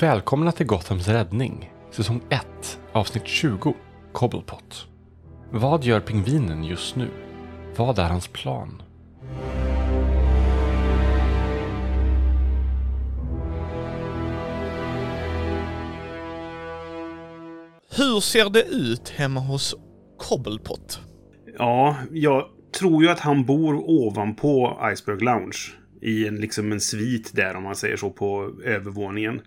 [0.00, 3.74] Välkomna till Gothams räddning, säsong 1, avsnitt 20,
[4.12, 4.86] Cobblepot.
[5.50, 7.08] Vad gör pingvinen just nu?
[7.76, 8.82] Vad är hans plan?
[17.96, 19.74] Hur ser det ut hemma hos
[20.18, 21.00] Cobblepot?
[21.58, 22.44] Ja, jag
[22.78, 25.58] tror ju att han bor ovanpå Iceberg Lounge.
[26.02, 29.40] I en, liksom en svit där, om man säger så, på övervåningen.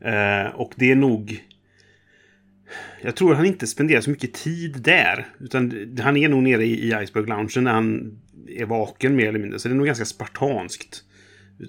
[0.00, 1.44] Eh, och det är nog...
[3.02, 5.26] Jag tror han inte spenderar så mycket tid där.
[5.40, 9.38] Utan han är nog nere i, i Iceberg Lounge när han är vaken mer eller
[9.38, 9.58] mindre.
[9.58, 11.02] Så det är nog ganska spartanskt.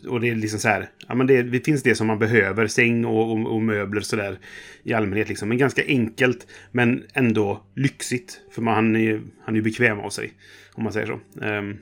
[0.07, 2.67] Och det är liksom så här, ja men det, det finns det som man behöver,
[2.67, 4.39] säng och, och, och möbler sådär
[4.83, 5.49] i allmänhet liksom.
[5.49, 8.41] Men ganska enkelt, men ändå lyxigt.
[8.51, 10.33] För man, han, är, han är ju bekväm av sig,
[10.73, 11.45] om man säger så.
[11.45, 11.77] Um,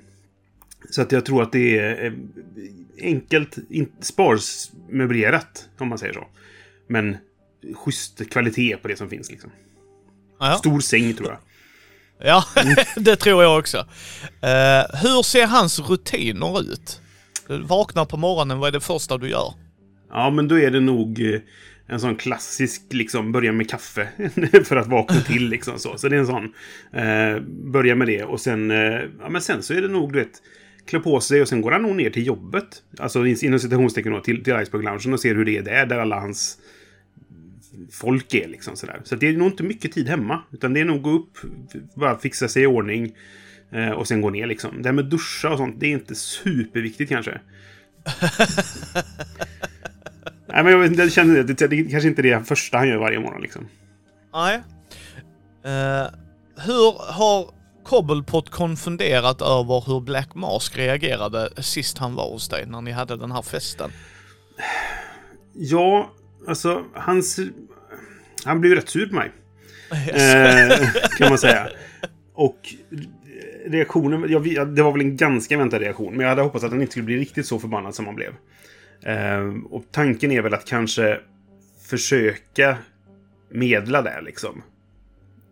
[0.90, 2.14] så att jag tror att det är eh,
[3.02, 3.58] enkelt,
[4.00, 6.28] sparsmöblerat, om man säger så.
[6.88, 7.18] Men
[7.74, 9.52] schysst kvalitet på det som finns liksom.
[10.40, 11.38] Ja, Stor säng tror jag.
[12.28, 12.44] ja
[12.96, 13.78] det tror jag också.
[14.42, 17.02] Eh, hur ser hans rutiner ut?
[17.48, 19.54] Du vaknar på morgonen, vad är det första du gör?
[20.10, 21.40] Ja, men då är det nog eh,
[21.88, 24.08] en sån klassisk, liksom, börja med kaffe
[24.64, 25.98] för att vakna till, liksom så.
[25.98, 26.54] Så det är en sån,
[26.94, 27.42] eh,
[27.72, 30.42] börja med det och sen, eh, ja men sen så är det nog, du vet,
[30.86, 32.84] klä på sig och sen går han nog ner till jobbet.
[32.98, 36.00] Alltså inom citationstecken då, till, till Iceberg Loungen och ser hur det är där, där
[36.00, 36.58] alla hans
[37.92, 39.02] folk är liksom sådär.
[39.04, 41.38] Så det är nog inte mycket tid hemma, utan det är nog gå upp,
[41.96, 43.16] bara fixa sig i ordning
[43.72, 44.82] eh, och sen gå ner liksom.
[44.82, 47.32] Det här med duscha och sånt, det är inte superviktigt kanske.
[50.48, 51.44] Nej, men jag, jag känner det.
[51.44, 53.68] Det, det kanske inte är det första han gör varje morgon liksom.
[54.34, 54.56] Nej.
[55.64, 56.08] Eh,
[56.66, 57.52] hur har
[57.86, 63.18] Cobblepot konfunderat över hur Black Mask reagerade sist han var hos dig, när ni hade
[63.18, 63.92] den här festen?
[65.54, 66.12] Ja,
[66.48, 67.40] alltså hans...
[68.46, 69.32] Han blev rätt sur på mig.
[69.92, 70.78] Eh,
[71.18, 71.70] kan man säga.
[72.34, 72.76] Och
[73.66, 74.26] reaktionen...
[74.30, 76.14] Jag, det var väl en ganska väntad reaktion.
[76.14, 78.34] Men jag hade hoppats att han inte skulle bli riktigt så förbannad som han blev.
[79.04, 81.20] Eh, och tanken är väl att kanske
[81.90, 82.78] försöka
[83.50, 84.64] medla där liksom.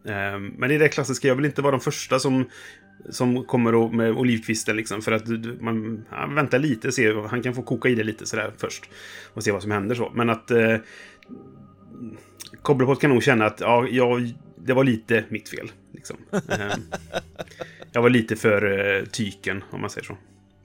[0.06, 1.28] Ehm, men det är det klassiska.
[1.28, 2.46] Jag vill inte vara de första som,
[3.10, 5.02] som kommer och, med olivkvisten liksom.
[5.02, 8.04] För att du- du- man ja, väntar lite, se, han kan få koka i det
[8.04, 8.90] lite sådär först.
[9.34, 10.12] Och se vad som händer så.
[10.16, 10.52] Men att...
[10.52, 10.76] Eh,
[12.62, 14.34] Cobblepot kan nog känna att ja, jag,
[14.66, 15.72] det var lite mitt fel.
[15.94, 16.18] Liksom.
[16.32, 16.82] Ehm,
[17.92, 20.18] jag var lite för eh, tyken, om man säger så.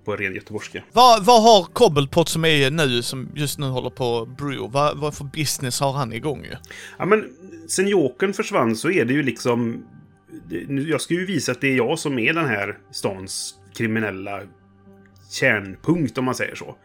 [0.08, 0.82] På ren göteborgska.
[0.92, 5.14] Vad, vad har Cobblepot som är nu, som just nu håller på brew, vad, vad
[5.14, 6.56] för business har han igång ju?
[6.98, 7.24] Ja, men
[7.68, 9.84] sen Jokern försvann så är det ju liksom...
[10.88, 14.40] Jag ska ju visa att det är jag som är den här stans kriminella
[15.30, 16.76] kärnpunkt, om man säger så.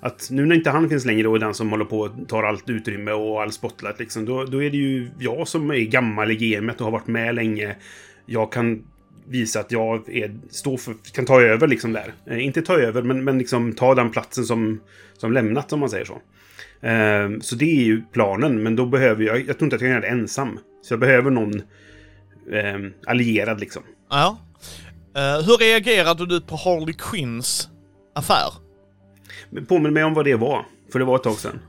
[0.00, 2.42] Att nu när inte han finns längre och är den som håller på och tar
[2.42, 6.30] allt utrymme och all spotlight, liksom, då, då är det ju jag som är gammal
[6.30, 7.76] i gamet och har varit med länge.
[8.26, 8.84] Jag kan
[9.28, 12.14] visa att jag är, står för, kan ta över liksom där.
[12.26, 14.80] Eh, inte ta över, men, men liksom ta den platsen som,
[15.18, 16.20] som lämnat, om man säger så.
[16.86, 19.38] Eh, så det är ju planen, men då behöver jag...
[19.38, 20.58] Jag tror inte att jag kan göra det ensam.
[20.82, 21.54] Så jag behöver någon
[22.52, 23.82] eh, allierad liksom.
[24.10, 24.38] Ja.
[25.16, 27.68] Eh, hur reagerade du på Harley Quinns
[28.14, 28.52] affär?
[29.68, 31.60] Påminn mig om vad det var, för det var ett tag sedan.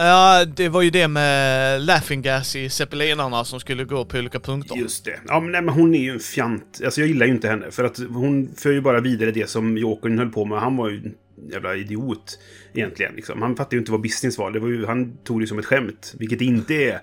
[0.00, 4.40] Ja, det var ju det med laughing gas i zeppelinarna som skulle gå på olika
[4.40, 4.76] punkter.
[4.76, 5.20] Just det.
[5.28, 6.80] Ja, men, nej, men hon är ju en fjant.
[6.84, 7.70] Alltså jag gillar ju inte henne.
[7.70, 10.60] För att hon för ju bara vidare det som Jokern höll på med.
[10.60, 11.14] Han var ju en
[11.52, 12.38] jävla idiot.
[12.74, 13.14] Egentligen.
[13.14, 13.42] Liksom.
[13.42, 14.50] Han fattade ju inte vad business var.
[14.50, 16.14] Det var ju, han tog det som ett skämt.
[16.18, 17.00] Vilket det inte är.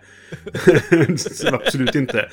[1.54, 2.30] Absolut inte.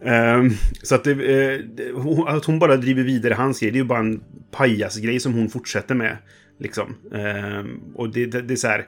[0.00, 3.80] Um, så att, eh, det, hon- att hon bara driver vidare hans grej, det är
[3.80, 6.16] ju bara en pajasgrej som hon fortsätter med.
[6.60, 6.96] Liksom.
[7.10, 8.86] Um, och det, det, det är så här...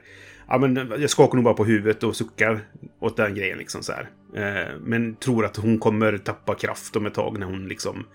[0.49, 2.59] Ja, men jag skakar nog bara på huvudet och suckar
[2.99, 3.57] åt den grejen.
[3.57, 4.09] Liksom så här.
[4.35, 8.05] Eh, men tror att hon kommer tappa kraft om ett tag när hon liksom...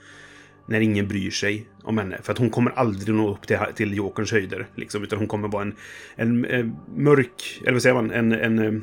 [0.69, 2.19] När ingen bryr sig om henne.
[2.23, 4.67] För att hon kommer aldrig nå upp till, till Jokerns höjder.
[4.75, 5.75] Liksom, utan hon kommer vara en,
[6.17, 7.61] en, en mörk...
[7.63, 8.11] Eller vad säger man?
[8.11, 8.81] En, en, eh,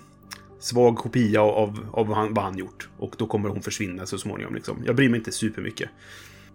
[0.59, 2.89] svag kopia av, av vad, han, vad han gjort.
[2.97, 4.55] Och då kommer hon försvinna så småningom.
[4.55, 4.83] Liksom.
[4.85, 5.89] Jag bryr mig inte supermycket.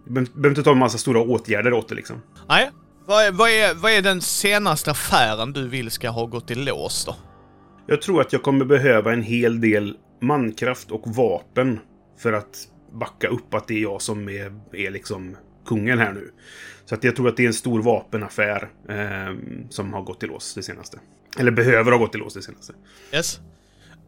[0.05, 2.21] Jag behöver behöver inte ta en massa stora åtgärder åt det liksom.
[2.49, 2.71] Nej.
[3.07, 6.55] Vad är, vad, är, vad är den senaste affären du vill ska ha gått i
[6.55, 7.15] lås då?
[7.85, 11.79] Jag tror att jag kommer behöva en hel del mankraft och vapen
[12.19, 16.31] för att backa upp att det är jag som är, är liksom kungen här nu.
[16.85, 19.35] Så att jag tror att det är en stor vapenaffär eh,
[19.69, 20.99] som har gått i lås det senaste.
[21.39, 22.73] Eller behöver ha gått i lås det senaste.
[23.13, 23.39] Yes.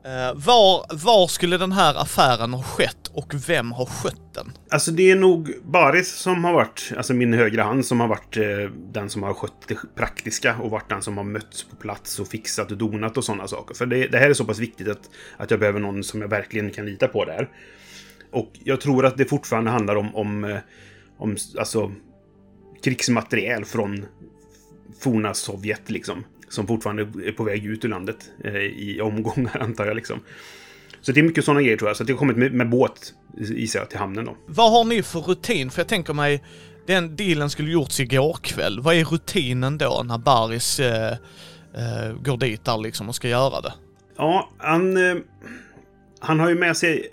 [0.06, 4.52] Eh, var, var skulle den här affären ha skett och vem har skött den?
[4.70, 8.38] Alltså det är nog Baris som har varit, alltså min högra hand som har varit
[8.38, 12.20] eh, den som har skött det praktiska och varit den som har mötts på plats
[12.20, 13.76] och fixat och donat och sådana saker.
[13.76, 16.28] För det, det här är så pass viktigt att, att jag behöver någon som jag
[16.28, 17.50] verkligen kan lita på där.
[18.32, 20.58] Och jag tror att det fortfarande handlar om, om, eh,
[21.18, 21.92] om alltså,
[22.84, 24.06] krigsmateriel från
[25.00, 26.24] forna Sovjet liksom.
[26.50, 30.20] Som fortfarande är på väg ut ur landet eh, i omgångar antar jag liksom.
[31.02, 31.98] Så det är mycket sådana grejer tror jag.
[31.98, 34.38] Så det har kommit med, med båt, gissar jag, till hamnen då.
[34.46, 35.70] Vad har ni för rutin?
[35.70, 36.44] För jag tänker mig,
[36.86, 38.80] den dealen skulle gjorts igår kväll.
[38.80, 41.12] Vad är rutinen då när Baris eh,
[41.74, 43.74] eh, går dit där liksom och ska göra det?
[44.18, 45.16] Ja, han, eh,
[46.20, 47.08] han har ju med sig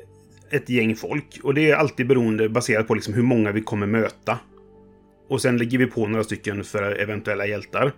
[0.50, 1.40] ett gäng folk.
[1.42, 4.38] Och det är alltid beroende, baserat på liksom hur många vi kommer möta.
[5.28, 7.92] Och sen lägger vi på några stycken för eventuella hjältar.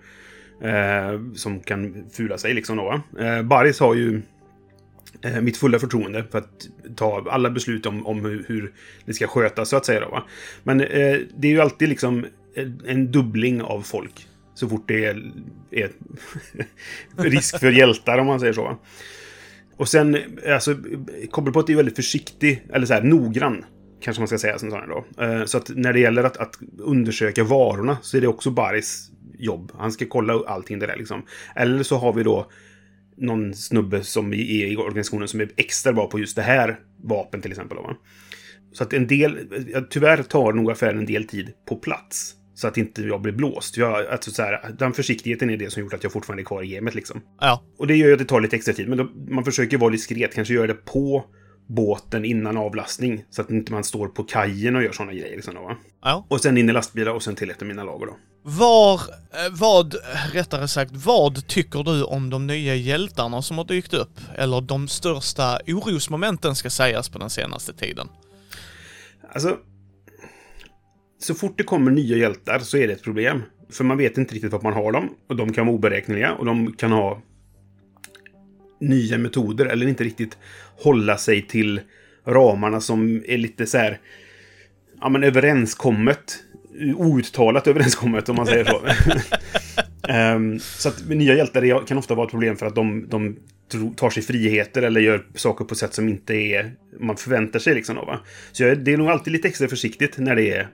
[0.62, 3.00] Eh, som kan fula sig liksom då.
[3.20, 4.22] Eh, Baris har ju
[5.22, 8.72] eh, mitt fulla förtroende för att ta alla beslut om, om hur, hur
[9.04, 10.00] det ska skötas så att säga.
[10.00, 10.24] Då, va?
[10.62, 12.26] Men eh, det är ju alltid liksom
[12.86, 14.26] en, dubbling av folk.
[14.54, 15.32] Så fort det är,
[15.70, 15.90] är
[17.16, 18.62] risk för hjältar om man säger så.
[18.62, 18.78] Va?
[19.76, 20.76] Och sen, eh, alltså,
[21.30, 23.64] Cobblepot är väldigt försiktig, eller så här noggrann.
[24.00, 25.24] Kanske man ska säga som sådana då.
[25.24, 29.10] Eh, så att när det gäller att, att undersöka varorna så är det också Baris
[29.38, 29.72] jobb.
[29.78, 31.22] Han ska kolla allting det där liksom.
[31.56, 32.50] Eller så har vi då
[33.16, 37.42] någon snubbe som är i organisationen som är extra bra på just det här vapen
[37.42, 37.78] till exempel.
[37.78, 37.96] Va?
[38.72, 39.38] Så att en del,
[39.90, 42.34] tyvärr tar nog affären en del tid på plats.
[42.54, 43.76] Så att inte jag blir blåst.
[43.76, 46.62] Jag, alltså så här, den försiktigheten är det som gjort att jag fortfarande är kvar
[46.62, 47.20] i gamet liksom.
[47.40, 48.88] Ja, Och det gör ju att det tar lite extra tid.
[48.88, 50.34] Men då, man försöker vara diskret.
[50.34, 51.24] Kanske göra det på
[51.68, 53.24] båten innan avlastning.
[53.30, 55.36] Så att inte man står på kajen och gör sådana grejer.
[55.36, 55.76] Liksom då, va?
[56.02, 56.26] ja.
[56.30, 58.16] Och sen in i lastbilar och sen till ett av mina lager då.
[58.42, 59.94] Var, eh, vad,
[60.32, 64.20] rättare sagt, vad tycker du om de nya hjältarna som har dykt upp?
[64.36, 68.08] Eller de största orosmomenten ska sägas på den senaste tiden?
[69.32, 69.56] Alltså...
[71.20, 73.42] Så fort det kommer nya hjältar så är det ett problem.
[73.70, 75.14] För man vet inte riktigt vad man har dem.
[75.28, 77.22] Och de kan vara oberäkneliga och de kan ha
[78.80, 80.38] nya metoder eller inte riktigt
[80.76, 81.80] hålla sig till
[82.26, 84.00] ramarna som är lite så här...
[85.00, 86.44] Ja, men överenskommet.
[86.96, 88.80] Outtalat överenskommet om man säger så.
[90.08, 93.36] Ehm, så att nya hjältar kan ofta vara ett problem för att de, de
[93.96, 97.74] tar sig friheter eller gör saker på sätt som inte är man förväntar sig.
[97.74, 98.20] Liksom, då, va?
[98.52, 100.68] Så jag, det är nog alltid lite extra försiktigt när det är,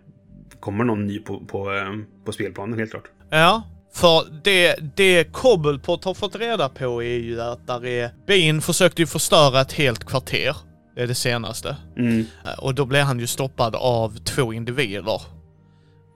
[0.61, 3.09] kommer någon ny på, på, ehm, på spelplanen, helt klart.
[3.31, 3.63] Ja,
[3.95, 8.11] för det, det Cobblepot har fått reda på är ju att där är...
[8.27, 10.57] Bean försökte ju förstöra ett helt kvarter.
[10.95, 11.77] Det är det senaste.
[11.97, 12.27] Mm.
[12.59, 15.21] Och då blev han ju stoppad av två individer.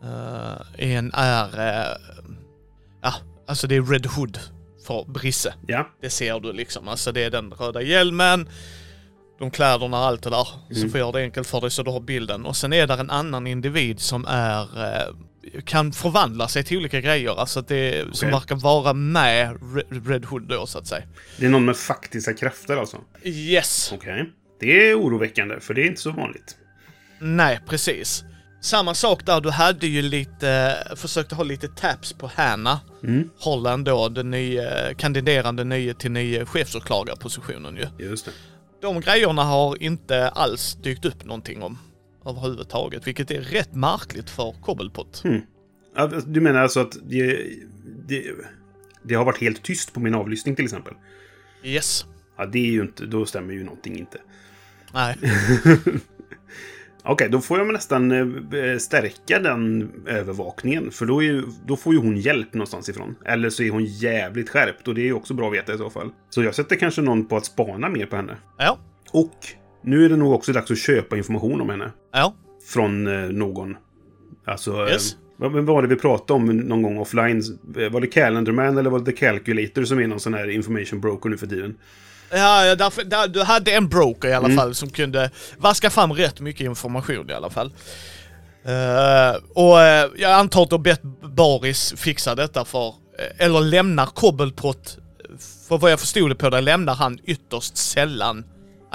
[0.04, 1.44] Eh, en är...
[1.68, 1.96] eh,
[3.02, 3.14] ja,
[3.48, 4.38] alltså det är Red Hood
[4.86, 5.54] för Brisse.
[5.66, 5.88] Ja.
[6.02, 6.88] Det ser du liksom.
[6.88, 8.48] Alltså det är den röda hjälmen,
[9.38, 10.44] de kläderna, allt det där.
[10.44, 10.90] Så Mm.
[10.90, 12.46] får jag göra det enkelt för dig så du har bilden.
[12.46, 14.84] Och sen är där en annan individ som är...
[14.84, 15.14] eh,
[15.64, 17.40] kan förvandla sig till olika grejer.
[17.40, 18.30] Alltså att det som Okej.
[18.30, 21.02] verkar vara med Re- Red Hood då så att säga.
[21.38, 22.96] Det är någon med faktiska krafter alltså.
[23.24, 23.92] Yes!
[23.94, 24.32] Okej.
[24.60, 26.56] Det är oroväckande, för det är inte så vanligt.
[27.20, 28.24] Nej, precis.
[28.60, 32.80] Samma sak där, du hade ju lite, försökte ha lite taps på Hanna.
[33.02, 33.30] Mm.
[33.38, 38.06] Holland då, den nya, kandiderande nya till nya chefsåklagarpositionen ju.
[38.06, 38.32] Just det.
[38.80, 41.78] De grejerna har inte alls dykt upp någonting om
[42.26, 45.22] överhuvudtaget, vilket är rätt märkligt för Cobblepot.
[45.24, 45.42] Mm.
[46.26, 47.46] Du menar alltså att det,
[48.06, 48.24] det,
[49.02, 50.94] det har varit helt tyst på min avlyssning till exempel?
[51.62, 52.06] Yes.
[52.36, 53.06] Ja, det är ju inte...
[53.06, 54.18] Då stämmer ju någonting inte.
[54.92, 55.16] Nej.
[57.02, 60.90] Okej, då får jag nästan eh, stärka den övervakningen.
[60.90, 63.14] För då, ju, då får ju hon hjälp någonstans ifrån.
[63.24, 65.78] Eller så är hon jävligt skärpt och det är ju också bra att veta i
[65.78, 66.10] så fall.
[66.30, 68.36] Så jag sätter kanske någon på att spana mer på henne.
[68.58, 68.78] Ja.
[69.12, 69.36] Och
[69.82, 71.92] nu är det nog också dags att köpa information om henne.
[72.12, 72.34] Ja.
[72.72, 73.76] Från eh, någon.
[74.44, 74.88] Alltså...
[74.88, 75.12] Yes.
[75.12, 77.42] Eh, vad vad var det vi pratade om någon gång offline?
[77.78, 81.00] Eh, Var det Calendarman eller var det The Calculator som är någon sån här information
[81.00, 81.76] broker nu för tiden?
[82.30, 86.40] Ja, därför, där, du hade en broker i alla fall som kunde vaska fram rätt
[86.40, 87.72] mycket information i alla fall.
[88.64, 91.02] Eh, och eh, jag antar att du har bett
[91.36, 94.98] Boris fixa detta för, eh, eller lämnar Cobblepot,
[95.68, 98.44] för vad jag förstod det på det, lämnar han ytterst sällan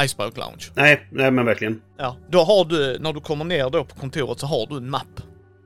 [0.01, 0.71] Iceberg Lounge.
[0.73, 1.81] Nej, nej men verkligen.
[1.97, 4.89] Ja, då har du, när du kommer ner då på kontoret så har du en
[4.89, 5.21] mapp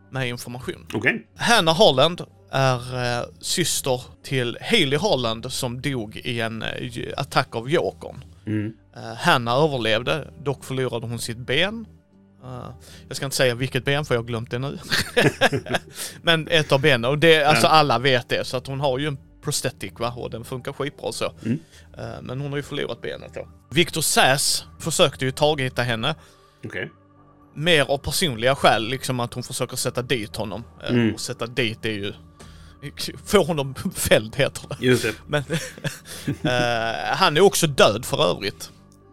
[0.10, 0.88] med information.
[0.94, 1.28] Okej.
[1.36, 2.22] Hanna Holland
[2.52, 6.70] är eh, syster till Haley Holland som dog i en eh,
[7.18, 8.24] attack av Jokern.
[8.46, 8.74] Mm.
[8.98, 11.86] Uh, Hanna överlevde, dock förlorade hon sitt ben.
[12.44, 12.70] Eh,
[13.08, 14.80] jag ska inte säga vilket ben för jag har glömt det nu.
[16.22, 19.08] Men ett av benen, och det, alltså alla vet det, så att hon har ju
[19.08, 21.34] en prosthetic va, och den funkar skitbra så.
[21.46, 21.60] Mm.
[21.98, 23.48] Eh, men hon har ju förlorat benet då.
[23.72, 26.16] Victor Sass försökte ju targeta henne,
[26.66, 26.90] Okej.
[27.58, 30.64] Mer av personliga skäl, liksom att hon försöker sätta dit honom.
[30.84, 31.14] Eh, Mm.
[31.14, 32.14] Och sätta dit är ju...
[33.26, 34.86] Få honom fälld heter det.
[34.86, 35.14] Just det.
[35.28, 35.44] Men
[36.44, 38.72] eh, han är också död för övrigt.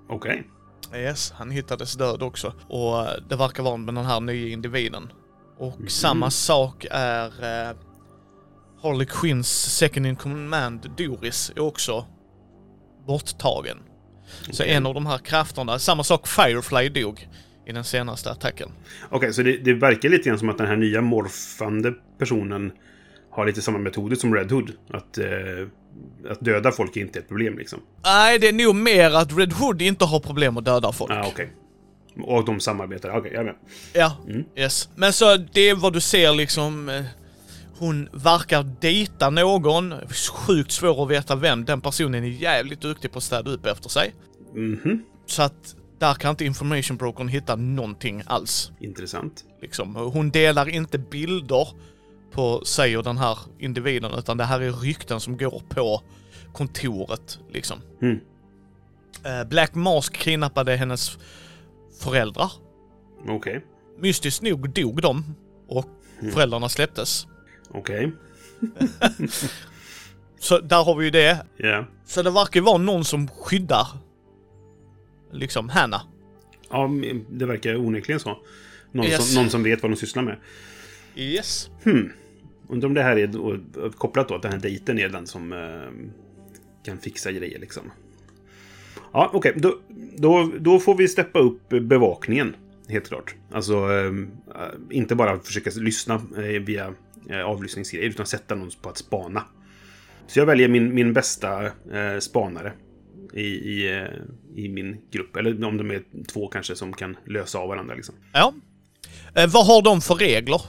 [0.09, 0.47] Okej.
[0.95, 2.53] Yes, han hittades död också.
[2.69, 5.13] Och eh, det verkar vara med den här nya individen.
[5.59, 7.77] Och samma sak är eh,
[8.83, 12.07] Harley Quinns second in command, Doris, är också
[13.07, 13.79] borttagen.
[14.51, 14.75] Så Okej.
[14.75, 17.29] en av de här krafterna, samma sak Firefly dog
[17.67, 18.69] i den senaste attacken.
[19.11, 22.73] Okej, så det, det verkar lite grann som att den här nya morfande personen
[23.31, 24.73] har lite samma metoder som Red Hood.
[24.91, 25.27] Att, eh,
[26.31, 27.81] att döda folk är inte ett problem liksom.
[28.05, 31.11] Nej, det är nog mer att Red Hood inte har problem att döda folk.
[31.13, 31.53] Ah, okej.
[32.23, 33.19] Och de samarbetar.
[33.19, 33.55] Okej, jag är med.
[33.93, 34.45] Ja, Mm.
[34.57, 34.89] yes.
[34.95, 36.89] Men så det är vad du ser liksom.
[36.89, 37.03] eh,
[37.79, 39.95] Hon verkar dejta någon.
[40.33, 41.65] Sjukt svår att veta vem.
[41.65, 44.15] Den personen är jävligt duktig på att städa upp efter sig.
[44.55, 45.03] Mhm.
[45.27, 48.73] Så att där kan inte information brokern hitta någonting alls.
[48.81, 49.45] Intressant.
[49.61, 49.95] Liksom.
[49.95, 51.69] Hon delar inte bilder
[52.31, 56.03] på sig och den här individen utan det här är rykten som går på
[56.53, 57.81] kontoret liksom.
[58.03, 58.21] Mm.
[59.25, 61.19] Eh, Black Mask kidnappade hennes
[62.01, 62.53] föräldrar.
[63.29, 63.65] Okej.
[63.99, 65.35] Mystiskt nog dog de
[65.69, 65.87] och
[66.33, 67.27] föräldrarna släpptes.
[67.71, 68.13] Okej.
[70.41, 71.47] Så där har vi ju det.
[71.57, 71.87] Ja.
[72.07, 73.89] Så det verkar vara någon som skyddar
[75.35, 76.03] liksom Hanna.
[76.71, 76.91] Ja,
[77.31, 78.39] det verkar onekligen så.
[78.93, 79.33] Någon, Yes.
[79.33, 80.37] som, någon som vet vad de sysslar med.
[81.17, 81.71] Yes.
[81.85, 82.13] Hmm.
[82.69, 86.15] Undrar om det här är kopplat då att den här dejten är den som eh,
[86.85, 87.83] kan fixa grejer liksom.
[89.13, 89.53] Ja, okej.
[89.57, 89.81] Då,
[90.17, 92.57] då, då får vi steppa upp bevakningen.
[92.89, 93.35] Helt klart.
[93.53, 94.13] Alltså, eh,
[94.91, 96.95] inte bara försöka lyssna eh, via
[97.31, 99.43] eh, avlyssningsgrejer, utan sätta någon på att spana.
[100.27, 102.73] Så jag väljer min, min bästa eh, spanare
[103.33, 104.09] i, i, eh,
[104.55, 105.37] i min grupp.
[105.37, 106.03] Eller om de är
[106.33, 108.15] två kanske som kan lösa av varandra liksom.
[108.33, 108.53] Ja.
[109.35, 110.61] Eh, vad har de för regler?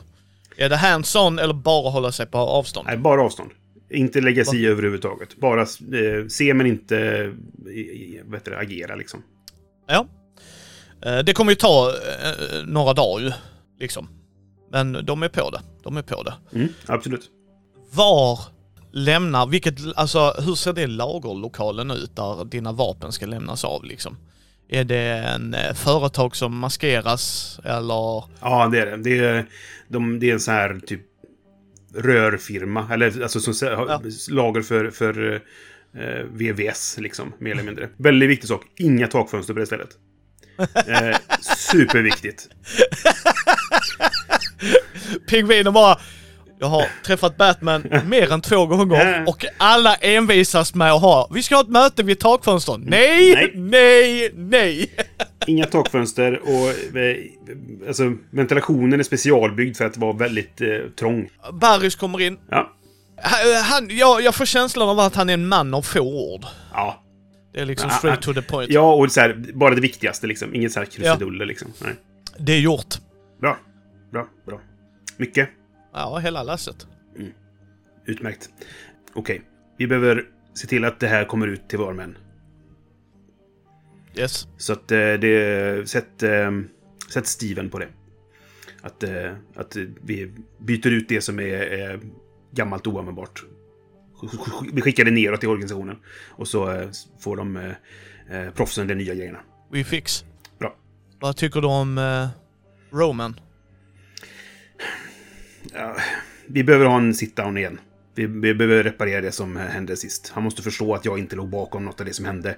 [0.58, 2.88] Är det hands-on eller bara hålla sig på avstånd?
[2.88, 3.52] Nej, bara avstånd.
[3.90, 5.38] Inte lägga sig i överhuvudtaget.
[5.38, 9.24] Bara eh, se men inte eh, heter det, agera liksom.
[9.88, 10.08] Ja.
[11.06, 13.32] Eh, det kommer ju ta eh, några dagar ju,
[13.80, 14.10] liksom.
[14.72, 15.62] Men de är på det.
[15.84, 16.34] De är på det.
[16.54, 17.30] Mm, absolut.
[17.92, 18.40] Var
[18.96, 24.18] lämnar, vilket, alltså hur ser det lagerlokalen ut där dina vapen ska lämnas av liksom?
[24.70, 28.24] Är det en eh, företag som maskeras eller?
[28.42, 28.98] Ja, det är det.
[28.98, 29.46] Det är,
[29.88, 31.02] de, det är en sån här typ
[31.96, 32.88] rörfirma.
[32.94, 34.02] Eller alltså som Ja.
[34.30, 35.42] lager för, för
[35.98, 37.34] eh, VVS liksom.
[37.40, 37.90] Mer eller mindre.
[37.98, 38.62] Väldigt viktig sak.
[38.80, 39.90] Inga takfönster på det stället.
[40.88, 42.50] Eh, superviktigt.
[45.30, 46.00] Pingvinen bara
[46.60, 51.44] jag har träffat Batman mer än två gånger och alla envisas med att ha, vi
[51.44, 52.84] ska ha ett möte vid takfönstren.
[52.88, 53.52] Nej, Nej.
[53.56, 54.92] nej, nej.
[55.48, 57.18] Inga takfönster och eh,
[57.88, 60.68] alltså, ventilationen är specialbyggd för att vara väldigt eh,
[61.00, 61.30] trång.
[61.54, 62.38] Barrys kommer in.
[62.50, 62.72] Ja.
[63.24, 66.46] Han, han, jag, jag får känslan av att han är en man av få ord.
[66.74, 67.04] Ja,
[67.54, 68.34] Det är liksom Ja, straight ja.
[68.34, 68.72] to the point.
[68.72, 70.56] Ja, och så här, bara det viktigaste liksom.
[70.56, 71.68] Inget så här krusiduller liksom.
[71.84, 71.94] Nej.
[72.38, 72.96] Det är gjort.
[73.42, 73.58] Bra,
[74.12, 74.60] bra, bra.
[75.18, 75.50] Mycket.
[75.96, 76.88] Ja, hela lasset.
[78.06, 78.50] Utmärkt.
[79.14, 79.42] Okej,
[79.78, 82.18] vi behöver se till att det här kommer ut till våra män.
[84.16, 84.48] Yes.
[84.58, 85.90] Så att eh, det...
[85.90, 86.52] Sätt, eh,
[87.10, 87.88] sätt Steven på det.
[88.82, 92.00] Att, eh, att vi byter ut det som är
[92.52, 93.44] gammalt oanvändbart.
[94.74, 95.98] Vi skickar det neråt i organisationen.
[96.30, 97.74] Och så får de
[98.56, 99.40] proffsen de nya grejerna.
[99.72, 100.26] We fix.
[100.60, 100.76] Bra.
[101.20, 102.00] Vad tycker du om
[102.92, 103.40] Roman?
[105.74, 105.96] Ja,
[106.48, 107.80] vi behöver ha en sit-down igen.
[108.16, 110.32] Vi, vi behöver reparera det som hände sist.
[110.34, 112.58] Han måste förstå att jag inte låg bakom något av det som hände.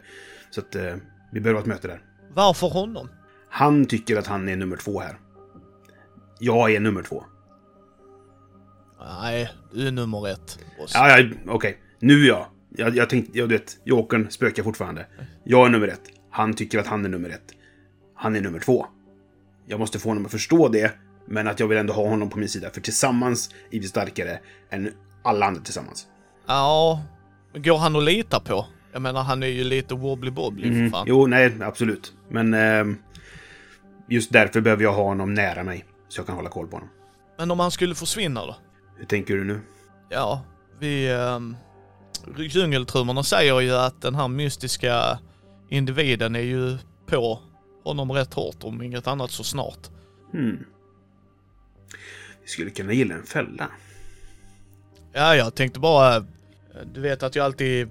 [0.50, 0.96] Så att eh,
[1.32, 2.02] vi behöver ha ett möte där.
[2.34, 3.10] Varför honom?
[3.50, 5.20] Han tycker att han är nummer två här.
[6.40, 7.24] Jag är nummer två.
[9.22, 10.60] Nej, du är nummer ett.
[10.94, 11.78] Ja, ja okej.
[12.00, 12.52] Nu ja.
[12.70, 15.06] Jag, jag tänkte, jag vet, Jokern spökar fortfarande.
[15.44, 16.02] Jag är nummer ett.
[16.30, 17.54] Han tycker att han är nummer ett.
[18.16, 18.86] Han är nummer två.
[19.66, 20.92] Jag måste få honom att förstå det,
[21.28, 22.70] men att jag vill ändå ha honom på min sida.
[22.70, 24.94] För tillsammans är vi starkare än
[25.24, 26.08] alla andra tillsammans.
[26.48, 27.02] Ja,
[27.54, 28.66] går han att lita på?
[28.94, 31.06] Jag menar, han är ju lite wobbly-bobbly för fan.
[31.10, 32.14] Jo, nej, absolut.
[32.30, 32.98] Men ehm,
[34.10, 35.86] just därför behöver jag ha honom nära mig.
[36.10, 36.90] Så jag kan hålla koll på honom.
[37.38, 38.56] Men om han skulle försvinna då?
[38.98, 39.60] Hur tänker du nu?
[40.10, 40.42] Ja,
[40.80, 41.14] vi...
[41.14, 41.58] Um,
[42.38, 45.20] djungeltrummorna säger ju att den här mystiska
[45.70, 47.40] individen är ju på
[47.84, 49.88] honom rätt hårt, om inget annat så snart.
[50.32, 50.66] Hmm.
[52.44, 53.68] Vi skulle kunna gilla en fälla.
[55.14, 56.26] Ja, jag tänkte bara...
[56.94, 57.90] Du vet att jag alltid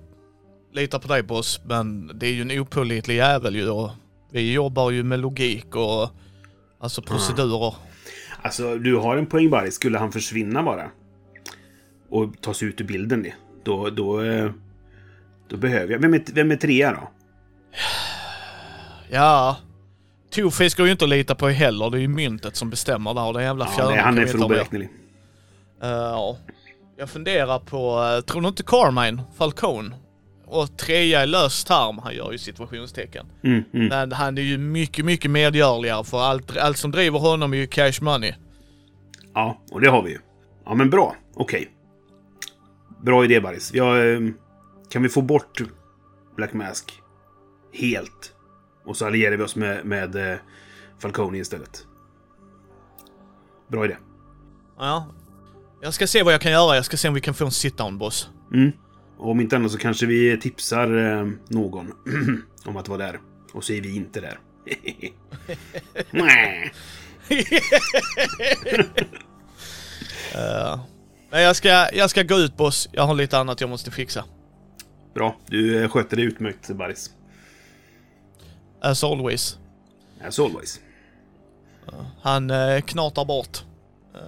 [0.72, 3.90] litar på dig boss, men det är ju en opålitlig jävel ju och
[4.30, 6.10] Vi jobbar ju med logik och
[6.80, 7.74] alltså procedurer.
[8.42, 9.70] Alltså, du har en poäng Barry.
[9.70, 10.90] Skulle han försvinna bara
[12.08, 13.26] och tas ut ur bilden,
[13.64, 14.50] då, då, eh,
[15.48, 15.98] då behöver jag...
[15.98, 17.10] Vem är, vem är trea då?
[19.10, 19.56] Ja.
[20.36, 21.90] Two-Face går ju inte att lita på heller.
[21.90, 24.26] Det är ju myntet som bestämmer där och den jävla Ja, fjärden nej, han är
[24.26, 24.88] för oberäknelig.
[25.80, 26.38] Ja.
[26.98, 29.96] Jag funderar på, uh, tror du inte Carmine Falcone?
[30.46, 33.26] Och trea i lös term, han gör ju situationstecken.
[33.44, 33.88] Mm, mm.
[33.88, 37.66] Men han är ju mycket, mycket medgörligare för allt, allt som driver honom är ju
[37.66, 38.34] cash money.
[39.34, 40.18] Ja, och det har vi ju.
[40.64, 41.16] Ja, men bra.
[41.34, 41.70] Okej.
[43.02, 43.70] Bra idé, Baris.
[43.74, 44.20] Ja, eh,
[44.90, 45.60] kan vi få bort
[46.36, 46.92] Black Mask
[47.72, 48.35] helt?
[48.86, 50.38] Och så allierar vi oss med, med eh,
[50.98, 51.86] Falcone istället.
[53.68, 53.96] Bra idé.
[54.78, 55.06] Ja.
[55.82, 57.50] Jag ska se vad jag kan göra, jag ska se om vi kan få en
[57.50, 58.30] sit-down boss.
[58.54, 58.72] Mm.
[59.18, 61.92] Och om inte annat så kanske vi tipsar eh, någon
[62.64, 63.20] om att vara där.
[63.52, 64.38] Och så är vi inte där.
[66.10, 66.72] Nej.
[70.34, 70.80] Eh,
[71.30, 74.24] Men jag ska, jag ska gå ut boss, jag har lite annat jag måste fixa.
[75.14, 77.10] Bra, du sköter det utmärkt, Baris.
[78.86, 79.58] As always.
[80.24, 80.80] As always.
[82.22, 83.64] Han eh, knatar bort.
[84.14, 84.20] Eh,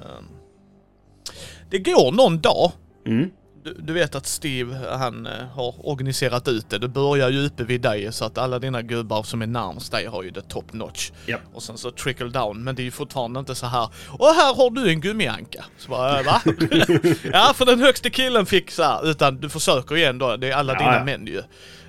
[1.70, 2.72] det går någon dag.
[3.06, 3.30] Mm.
[3.64, 6.78] Du, du vet att Steve, han eh, har organiserat ut det.
[6.78, 10.06] Det börjar ju uppe vid dig så att alla dina gubbar som är närmst dig
[10.06, 11.10] har ju det top notch.
[11.26, 11.38] Ja.
[11.54, 13.88] Och sen så trickle down, men det är ju fortfarande inte så här.
[14.08, 15.64] Och här har du en gummianka.
[15.78, 16.42] Så bara, äh, va?
[17.32, 20.36] ja, för den högsta killen fick så här, utan du försöker igen då.
[20.36, 21.04] Det är alla Ja, dina ja.
[21.04, 21.42] män ju.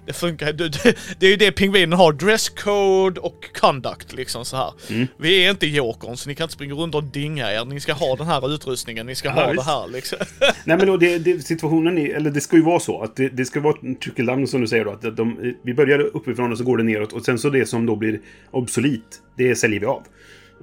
[0.05, 4.57] Det funkar, du, det, det är ju det pingvinen har, dresscode och conduct liksom så
[4.57, 4.73] här.
[4.89, 5.07] Mm.
[5.17, 7.93] Vi är inte jokern så ni kan inte springa runt och dinga er, ni ska
[7.93, 9.65] ha den här utrustningen, ni ska Ja, ha det visst.
[9.65, 10.17] här liksom.
[10.65, 13.29] Nej men då, det, det, situationen är, eller det ska ju vara så att det,
[13.29, 14.91] det ska vara en trickle down som du säger då.
[14.91, 17.85] Att de, vi börjar uppifrån och så går det neråt och sen så det som
[17.85, 18.19] då blir
[18.51, 20.03] obsolit, det säljer vi av.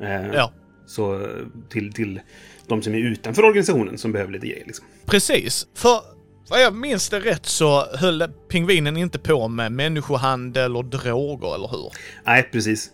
[0.03, 0.53] Eh, ja.
[0.87, 1.29] Så eh,
[1.71, 2.21] till, till
[2.67, 4.87] de som är utanför organisationen som behöver lite grejer liksom.
[5.07, 6.01] Precis, för
[6.49, 11.69] vad jag minns det rätt så höll pingvinen inte på med människohandel och droger, eller
[11.69, 11.93] hur?
[12.25, 12.91] Nej, precis.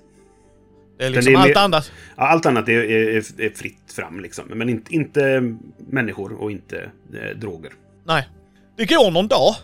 [0.99, 1.93] Det är liksom är allt annat.
[2.17, 4.45] Ja, allt annat är, är, är fritt fram liksom.
[4.49, 7.73] Men inte, inte människor och inte eh, droger.
[8.05, 8.29] Nej.
[8.77, 9.55] Det går någon dag.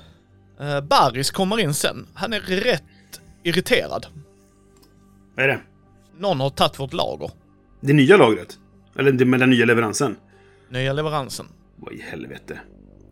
[0.60, 2.06] Uh, Baris kommer in sen.
[2.14, 2.82] Han är rätt
[3.42, 4.06] irriterad.
[5.34, 5.60] Vad är det?
[6.18, 7.30] Någon har tagit vårt lager.
[7.80, 8.58] Det nya lagret?
[8.98, 10.16] Eller med den nya leveransen?
[10.68, 11.46] Nya leveransen.
[11.76, 12.58] Vad i helvete?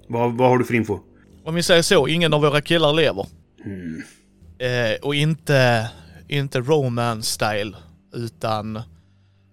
[0.08, 1.00] Vad, vad har du för info?
[1.44, 3.26] Om vi säger så, ingen av våra killar lever.
[3.64, 4.02] Hmm.
[4.58, 5.90] Eh, och inte,
[6.28, 7.76] inte romance-style,
[8.14, 8.80] utan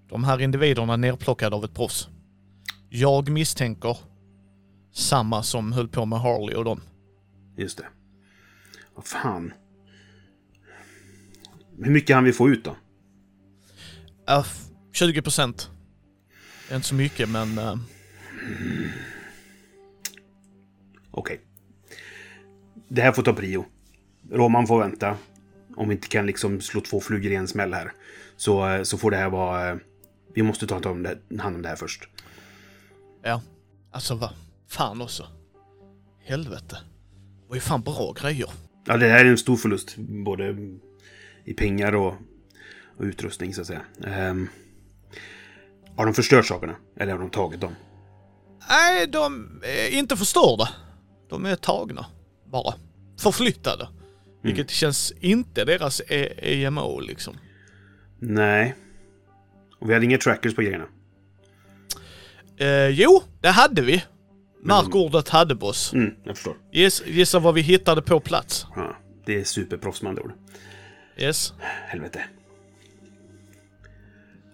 [0.10, 2.08] de här individerna nerplockade av ett proffs.
[2.90, 3.98] Jag misstänker
[4.94, 6.82] samma som höll på med Harley och dem.
[7.58, 7.86] Just det.
[8.96, 9.54] Vad fan.
[11.82, 12.76] Hur mycket han vi få ut då?
[14.32, 14.46] Uh,
[14.94, 15.70] 20 procent.
[16.72, 17.58] Inte så mycket, men...
[17.58, 17.76] eh,
[21.14, 21.42] Okej.
[22.88, 23.66] Det här får ta prio.
[24.32, 25.18] Roman får vänta.
[25.76, 27.92] Om vi inte kan liksom slå två flugor i en smäll här.
[28.36, 29.70] Så, eh, så får det här vara...
[29.72, 29.78] eh,
[30.36, 32.08] Vi måste ta hand om det, det här först.
[33.24, 33.42] ja.
[33.92, 34.30] Alltså vad
[34.68, 35.28] fan också.
[36.24, 36.78] Helvete.
[37.42, 38.50] Det var ju fan bra grejer.
[38.86, 39.96] Ja, det här är en stor förlust.
[39.98, 40.58] Både
[41.46, 42.14] i pengar och,
[42.98, 43.82] och utrustning, så att säga.
[44.06, 44.50] Ehm,
[45.96, 46.76] har de förstört sakerna?
[46.98, 47.76] Eller har de tagit dem?
[48.70, 50.70] Nej, de är inte förstörda.
[51.34, 52.06] De är tagna.
[52.52, 52.74] Bara.
[53.20, 53.88] Förflyttade.
[54.42, 57.38] Vilket känns inte deras E- EMO liksom.
[58.20, 58.76] Nej.
[59.80, 60.86] Och vi hade inga trackers på grejerna.
[62.58, 64.04] Eh, jo, det hade vi.
[64.64, 65.94] Markordet hade boss.
[65.94, 66.56] Mm, jag förstår.
[66.72, 68.66] Giss, gissa vad vi hittade på plats.
[68.76, 70.34] Ja, det är superproffs med andra ord.
[71.18, 71.54] Yes.
[71.88, 72.24] Helvete.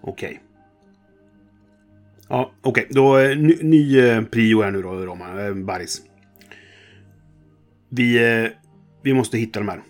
[0.02, 0.42] Okej.
[2.28, 2.88] Ja, okej.
[2.90, 5.40] Då eh, ny, ny eh, prio här nu då, Roman.
[5.46, 6.02] Eh, Baris.
[7.90, 8.52] Vi, eh,
[9.04, 9.82] vi måste hitta de här.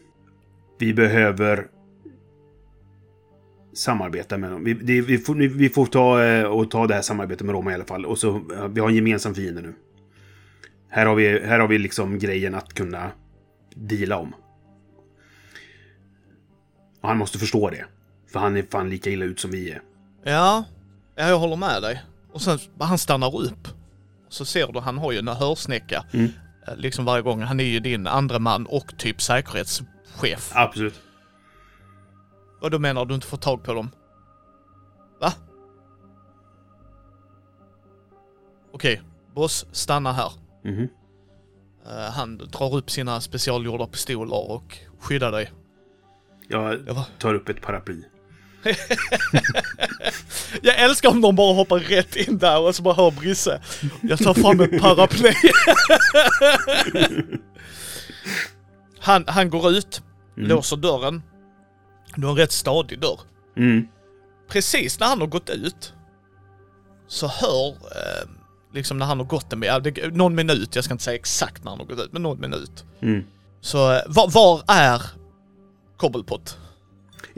[0.80, 1.68] Vi behöver
[3.74, 4.64] samarbeta med dem.
[4.64, 7.72] Vi, det, vi, får, vi får ta, eh, och ta det här samarbetet med Roma
[7.72, 8.06] i alla fall.
[8.06, 9.74] Och så, eh, vi har en gemensam fiende nu.
[10.90, 13.12] Här har vi, här har vi liksom grejen att kunna
[13.76, 14.34] deala om.
[17.02, 17.86] Och han måste förstå det.
[18.32, 19.82] För han är fan lika illa ut som vi är.
[20.24, 20.64] Ja,
[21.16, 22.02] ja, jag håller med dig.
[22.32, 23.68] Och sen, han stannar upp.
[24.30, 26.06] Så ser du, han har ju en hörsnäcka.
[26.14, 26.30] Mm.
[26.78, 27.42] Liksom varje gång.
[27.42, 30.52] Han är ju din andra man och typ säkerhetschef.
[30.54, 31.02] Absolut.
[32.62, 33.92] Och då menar du inte får tag på dem?
[35.22, 35.34] Va?
[38.72, 39.02] Okej,
[39.34, 40.32] boss, stanna här.
[40.64, 40.88] Mhm.
[41.86, 45.52] Eh, han drar upp sina specialgjorda pistoler och skyddar dig.
[46.48, 48.04] Jag tar upp ett paraply.
[50.62, 53.62] Jag älskar om de bara hoppar rätt in där och så bara hör Brisse.
[54.02, 55.34] Jag tar fram ett paraply.
[59.00, 60.02] han, han går ut,
[60.36, 61.24] låser dörren.
[62.16, 63.20] Du har en rätt stadig dörr.
[63.58, 63.88] Mm.
[64.50, 65.94] Precis när han har gått ut
[67.08, 68.30] så hör, eh,
[68.74, 71.64] liksom när han har gått en, ja, det, någon minut, jag ska inte säga exakt
[71.64, 72.86] när han har gått ut, men någon minut.
[73.02, 73.24] Mm.
[73.62, 75.02] Så eh, var, var är
[75.98, 76.58] Cobblepot?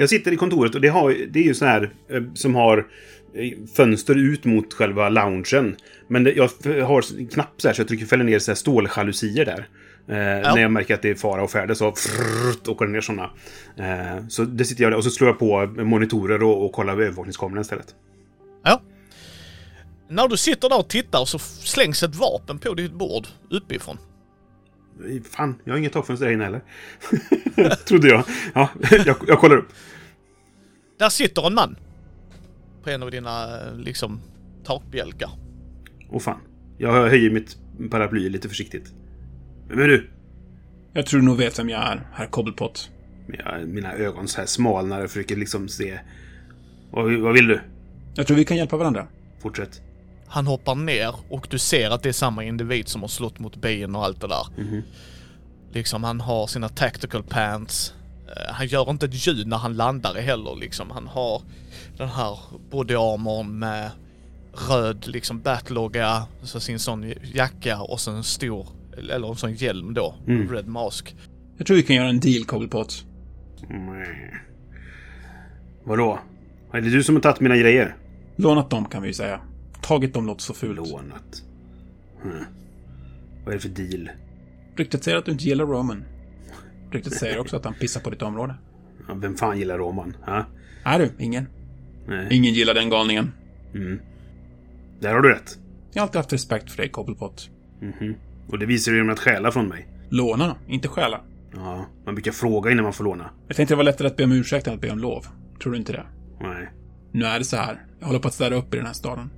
[0.01, 2.87] Jag sitter i kontoret och det, har, det är ju så här eh, som har
[3.33, 5.75] eh, fönster ut mot själva loungen.
[6.07, 6.49] Men det, jag
[6.85, 9.67] har knapp så här så jag trycker fäller ner så här ståljalusier där.
[10.07, 13.01] Eh, När jag märker att det är fara och färde så frrrt, åker det ner
[13.01, 13.29] sådana.
[13.77, 16.93] Eh, så det sitter jag där och så slår jag på monitorer och, och kollar
[16.93, 17.95] övervakningskameran istället.
[18.63, 18.81] Ja.
[20.09, 23.97] När du sitter där och tittar så slängs ett vapen på ditt bord uppifrån.
[25.31, 26.61] Fan, jag har inget takfönster där inne heller.
[27.85, 28.23] Trodde jag.
[28.53, 28.69] Ja,
[29.05, 29.69] jag, jag kollar upp.
[30.99, 31.75] Där sitter en man.
[32.83, 34.21] På en av dina, eh, liksom,
[34.63, 35.29] takbjälkar.
[36.09, 36.39] Åh fan.
[36.77, 37.57] Jag höjer mitt
[37.91, 38.93] paraply lite försiktigt.
[39.69, 40.09] Vem är du?
[40.93, 42.89] Jag tror du nog vet vem jag är, herr Cobblepot.
[43.27, 45.99] Jag, mina ögon så här smalnar och försöker liksom se.
[46.91, 47.61] Vad, vad vill du?
[48.13, 49.07] Jag tror vi kan hjälpa varandra.
[49.41, 49.81] Fortsätt.
[50.31, 53.55] Han hoppar ner och du ser att det är samma individ som har slått mot
[53.55, 54.47] ben och allt det där.
[55.73, 57.93] Liksom han har sina tactical pants.
[58.27, 60.91] Eh, Han gör inte ett ljud när han landar heller liksom.
[60.91, 61.41] Han har
[61.97, 62.37] den här
[62.71, 63.91] body armorn med
[64.69, 68.67] röd liksom battlogga, så sin sån jacka och så en stor,
[68.97, 71.15] eller en sån hjälm då, red mask.
[71.57, 73.05] Jag tror vi kan göra en deal, Cobblepot.
[73.69, 74.33] Nej.
[75.83, 76.19] Vadå?
[76.73, 77.95] Är det du som har tagit mina grejer?
[78.35, 79.39] Lånat dem, kan vi ju säga.
[79.91, 80.77] Tagit dem låter så fult.
[80.77, 81.43] Lånat.
[82.23, 82.45] Hm.
[83.45, 84.09] Vad är det för deal?
[84.75, 86.03] Ryktet säger att du inte gillar Roman.
[86.91, 88.55] Ryktet säger också att han pissar på ditt område.
[89.07, 90.15] Ja, vem fan gillar Roman?
[90.25, 90.45] Ha?
[90.83, 91.11] Är du?
[91.19, 91.47] Ingen?
[92.07, 92.27] Nej.
[92.31, 93.31] Ingen gillar den galningen.
[94.99, 95.59] Där har du rätt.
[95.93, 97.49] Jag har alltid haft respekt för dig, Cobblepot.
[98.47, 99.87] Och det visar du genom att stjäla från mig.
[100.09, 101.21] Låna, inte stjäla.
[101.55, 103.29] Ja, man brukar fråga innan man får låna.
[103.47, 105.25] Jag tänkte det var lättare att be om ursäkt än att be om lov.
[105.61, 106.05] Tror du inte det?
[106.41, 106.69] Nej.
[107.11, 107.85] Nu är det så här.
[107.99, 109.29] Jag håller på att städa upp i den här staden.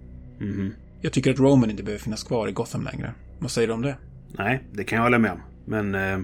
[1.01, 3.13] Jag tycker att Roman inte behöver finnas kvar i Gotham längre.
[3.39, 3.97] Vad säger du om det?
[4.37, 5.41] Nej, det kan jag hålla med om.
[5.65, 5.95] Men...
[5.95, 6.19] Eh,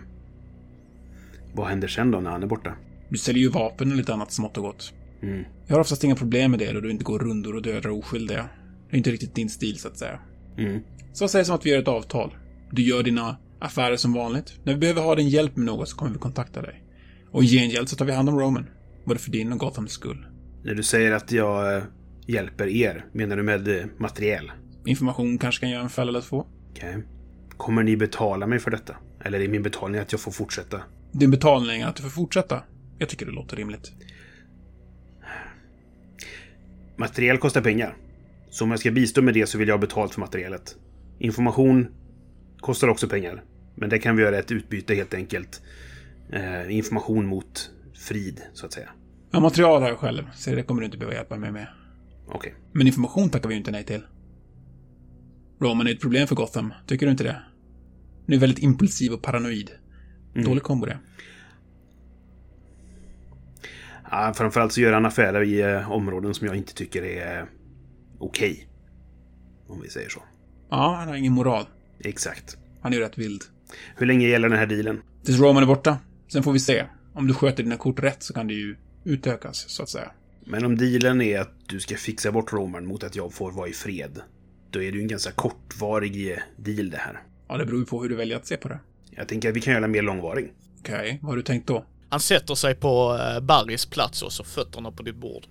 [1.54, 2.74] vad händer sen då när han är borta?
[3.10, 4.94] Du säljer ju vapen och lite annat smått och gott.
[5.68, 8.50] Jag har oftast inga problem med det då du inte går rundor och dödar oskyldiga.
[8.90, 10.20] Det är inte riktigt din stil, så att säga.
[11.14, 12.36] Så vad sägs om att vi gör ett avtal?
[12.72, 14.54] Du gör dina affärer som vanligt.
[14.64, 16.84] När vi behöver ha din hjälp med något så kommer vi kontakta dig.
[17.32, 18.66] Och i gengäld så tar vi hand om Roman.
[19.06, 20.26] Både för din och Gothams skull.
[20.64, 21.84] När du säger att jag eh,
[22.30, 24.52] hjälper er, menar du med eh, materiel?
[24.86, 26.46] Information kanske kan göra en fälla eller två.
[26.72, 26.98] Okej.
[27.58, 28.96] Kommer ni betala mig för detta?
[29.24, 30.82] Eller är min betalning att jag får fortsätta?
[31.12, 32.64] Din betalning är att du får fortsätta.
[32.98, 33.92] Jag tycker det låter rimligt.
[36.96, 37.98] Materiel kostar pengar.
[38.50, 40.76] Så om jag ska bistå med det så vill jag ha betalt för materialet.
[41.20, 41.88] Information
[42.60, 43.44] kostar också pengar.
[43.76, 45.62] Men det kan vi göra ett utbyte helt enkelt.
[46.32, 48.90] Eh, information mot frid, så att säga.
[49.32, 51.68] Ja, material har jag själv, så det kommer du inte behöva hjälpa mig med.
[52.32, 52.56] Okej.
[52.72, 54.02] Men information tackar vi ju inte nej till.
[55.62, 57.42] Roman är ett problem för Gotham, tycker du inte det?
[58.26, 59.72] Nu är väldigt impulsiv och paranoid.
[60.34, 61.00] Dålig kombo det.
[64.12, 67.46] Ja, framförallt så gör han affärer i eh, områden som jag inte tycker är eh,
[68.20, 68.68] okej.
[69.68, 70.24] Om vi säger så.
[70.70, 71.66] Ja, han har ingen moral.
[72.00, 72.58] Exakt.
[72.82, 73.42] Han är ju rätt vild.
[73.96, 75.02] Hur länge gäller den här dealen?
[75.24, 75.98] Tills Roman är borta.
[76.28, 76.86] Sen får vi se.
[77.14, 80.12] Om du sköter dina kort rätt så kan det ju utökas, så att säga.
[80.52, 83.68] Men om dealen är att du ska fixa bort Roman mot att jag får vara
[83.68, 84.22] i fred.
[84.70, 87.22] Då är det ju en ganska kortvarig eh, deal det här.
[87.48, 88.80] Ja, det beror ju på hur du väljer att se på det.
[89.10, 90.54] Jag tänker att vi kan göra mer långvarig.
[90.80, 91.86] Okej, vad har du tänkt då?
[92.10, 95.44] Han sätter sig på eh, Barrys plats och så fötterna på ditt bord.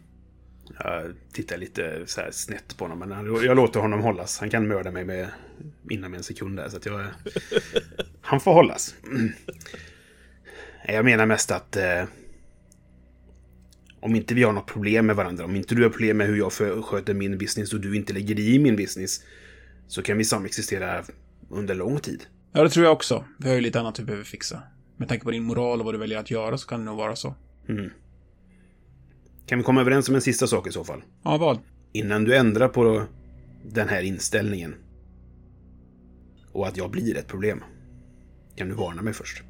[0.79, 4.39] Jag tittar lite så här snett på honom, men jag låter honom hållas.
[4.39, 5.29] Han kan mörda mig med,
[5.91, 7.07] inom en sekund där, så att jag...
[8.21, 8.95] Han får hållas.
[10.87, 11.77] Jag menar mest att...
[14.01, 16.37] Om inte vi har något problem med varandra, om inte du har problem med hur
[16.37, 16.53] jag
[16.85, 19.25] sköter min business och du inte lägger dig i min business,
[19.87, 21.05] så kan vi samexistera
[21.51, 22.27] under lång tid.
[22.53, 23.25] Ja, det tror jag också.
[23.39, 24.63] Vi har ju lite annat vi behöver fixa.
[24.97, 26.97] Med tanke på din moral och vad du väljer att göra så kan det nog
[26.97, 27.35] vara så.
[29.47, 31.03] Kan vi komma överens om en sista sak i så fall?
[31.23, 31.59] Ja, vad?
[31.93, 33.07] Innan du ändrar på
[33.65, 34.75] den här inställningen
[36.53, 37.63] och att jag blir ett problem,
[38.57, 39.43] kan du varna mig först.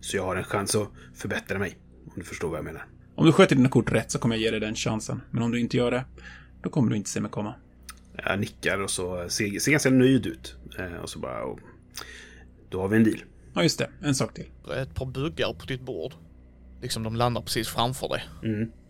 [0.00, 1.78] Så jag har en chans att förbättra mig,
[2.14, 2.84] om du förstår vad jag menar.
[3.14, 5.20] Om du sköter dina kort rätt så kommer jag ge dig den chansen.
[5.30, 6.04] Men om du inte gör det,
[6.62, 7.54] då kommer du inte se mig komma.
[8.24, 10.56] Jag nickar och så ser, ser ganska nöjd ut.
[10.78, 11.44] Eh, Och så bara...
[11.44, 11.58] Och,
[12.68, 13.18] då har vi en deal.
[13.54, 13.90] Ja, just det.
[14.02, 14.46] En sak till.
[14.82, 16.12] Ett par buggar på ditt bord.
[16.82, 18.22] liksom de landar precis framför dig.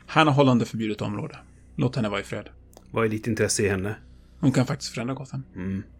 [0.06, 1.38] Hanna Holland är förbjudet område.
[1.76, 2.48] Låt henne vara i fred.
[2.90, 3.94] Vad är ditt intresse i henne?
[4.40, 5.42] Hon kan faktiskt förändra Gotham.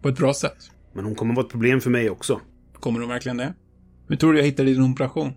[0.01, 0.71] På ett bra sätt.
[0.93, 2.41] Men hon kommer vara ett problem för mig också.
[2.73, 3.53] Kommer hon verkligen det?
[4.07, 5.33] Hur tror du jag hittade din operation?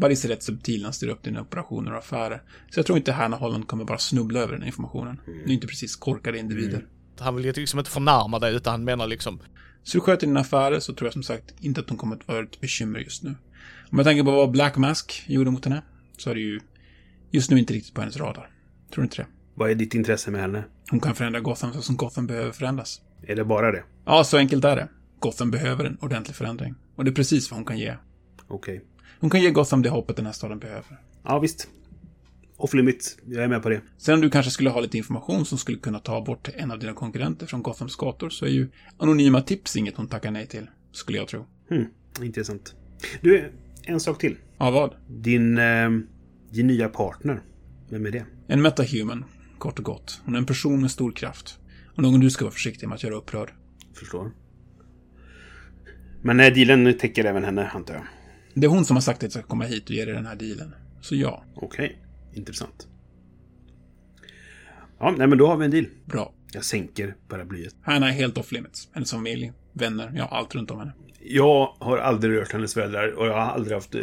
[0.00, 2.42] Baris är rätt subtil när han styr upp dina operationer och affärer.
[2.70, 5.20] Så jag tror inte Hanna Holland kommer bara snubbla över den informationen.
[5.26, 6.86] Ni är inte precis korkade individer.
[7.18, 9.40] Han vill ju liksom inte förnärma dig utan han menar liksom,
[9.82, 12.28] Så du sköter dina affärer så tror jag som sagt inte att hon kommer att
[12.28, 13.34] vara ett bekymmer just nu.
[13.90, 15.82] Om jag tänker på vad Black Mask gjorde mot henne,
[16.18, 16.60] så är det ju
[17.30, 18.50] just nu inte riktigt på hennes radar.
[18.94, 19.26] Tror du inte det?
[19.54, 20.64] Vad är ditt intresse med henne?
[20.90, 23.00] Hon kan förändra Gotham så som Gotham behöver förändras.
[23.22, 23.82] Är det bara det?
[24.04, 24.88] Ja, så enkelt är det.
[25.18, 26.74] Gotham behöver en ordentlig förändring.
[26.96, 27.96] Och det är precis vad hon kan ge.
[28.48, 28.84] Okej.
[29.20, 31.00] Hon kan ge Gotham det hoppet den här staden behöver.
[31.22, 31.68] Ja, visst.
[32.56, 33.18] Off limit.
[33.26, 33.80] Jag är med på det.
[33.98, 36.78] Sen om du kanske skulle ha lite information som skulle kunna ta bort en av
[36.78, 40.66] dina konkurrenter från Gothams gator så är ju anonyma tips inget hon tackar nej till.
[40.92, 41.46] Skulle jag tro.
[41.68, 41.86] Hmm,
[42.22, 42.74] intressant.
[43.20, 43.52] Du,
[43.84, 44.36] en sak till.
[44.58, 44.94] Ja, vad?
[45.08, 45.90] Din, eh,
[46.50, 47.42] din nya partner.
[47.88, 48.24] Vem är det?
[48.46, 49.24] En metahuman,
[49.58, 50.20] kort och gott.
[50.24, 51.58] Hon är en person med stor kraft.
[51.96, 53.52] Och någon du ska vara försiktig med att göra upprörd.
[53.94, 54.30] Förstår.
[56.22, 58.04] Men eh, dealen täcker även henne, antar jag.
[58.54, 60.26] Det är hon som har sagt att jag ska komma hit och ge dig den
[60.26, 60.74] här dealen.
[61.00, 61.98] Så ja, Okej.
[62.32, 62.88] Intressant.
[64.98, 65.86] Ja, nej men då har vi en deal.
[66.04, 66.32] bra.
[66.52, 67.74] Jag sänker paraplyet.
[67.82, 68.88] Hanna är helt off limits.
[68.92, 70.92] Hennes familj, vänner, ja, allt runt om henne.
[71.22, 74.02] Jag har aldrig rört hennes föräldrar och jag har aldrig haft eh,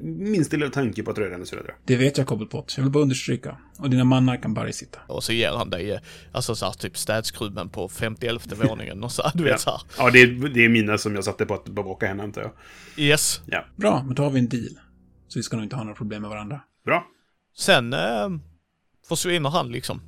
[0.00, 1.76] minsta lilla tanke på att röra hennes föräldrar.
[1.84, 2.74] Det vet jag, Cobblepot.
[2.76, 3.56] Jag vill bara understryka.
[3.78, 4.98] Och dina mannar kan bara sitta.
[5.06, 6.00] och så ger han dig, eh,
[6.32, 9.80] alltså så här, typ städskrubben på 51 våningen och så, här, du vet så här.
[9.98, 12.50] Ja, det är, det är mina som jag satte på att bevaka henne, antar jag.
[12.96, 13.40] Yes.
[13.46, 13.64] Ja.
[13.76, 14.78] Bra, men då har vi en deal.
[15.28, 16.60] Så vi ska nog inte ha några problem med varandra.
[16.84, 17.06] Bra.
[17.56, 18.28] Sen eh,
[19.08, 20.00] försvinner han liksom.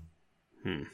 [0.64, 0.84] Mm.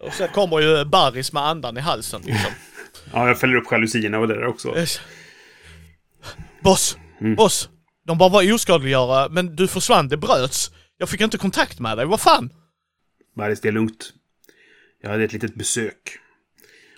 [0.00, 2.52] Och sen kommer ju Barris med andan i halsen liksom.
[3.12, 4.76] Ja, jag fäller upp jalusierna och det där också.
[4.76, 5.00] Yes.
[6.60, 6.96] Boss!
[7.36, 7.68] Boss!
[8.06, 10.70] De bara var oskadliggöra, men du försvann, det bröts.
[10.96, 12.52] Jag fick inte kontakt med dig, vad fan?
[13.36, 14.12] Baris, det är lugnt.
[15.02, 16.18] Jag hade ett litet besök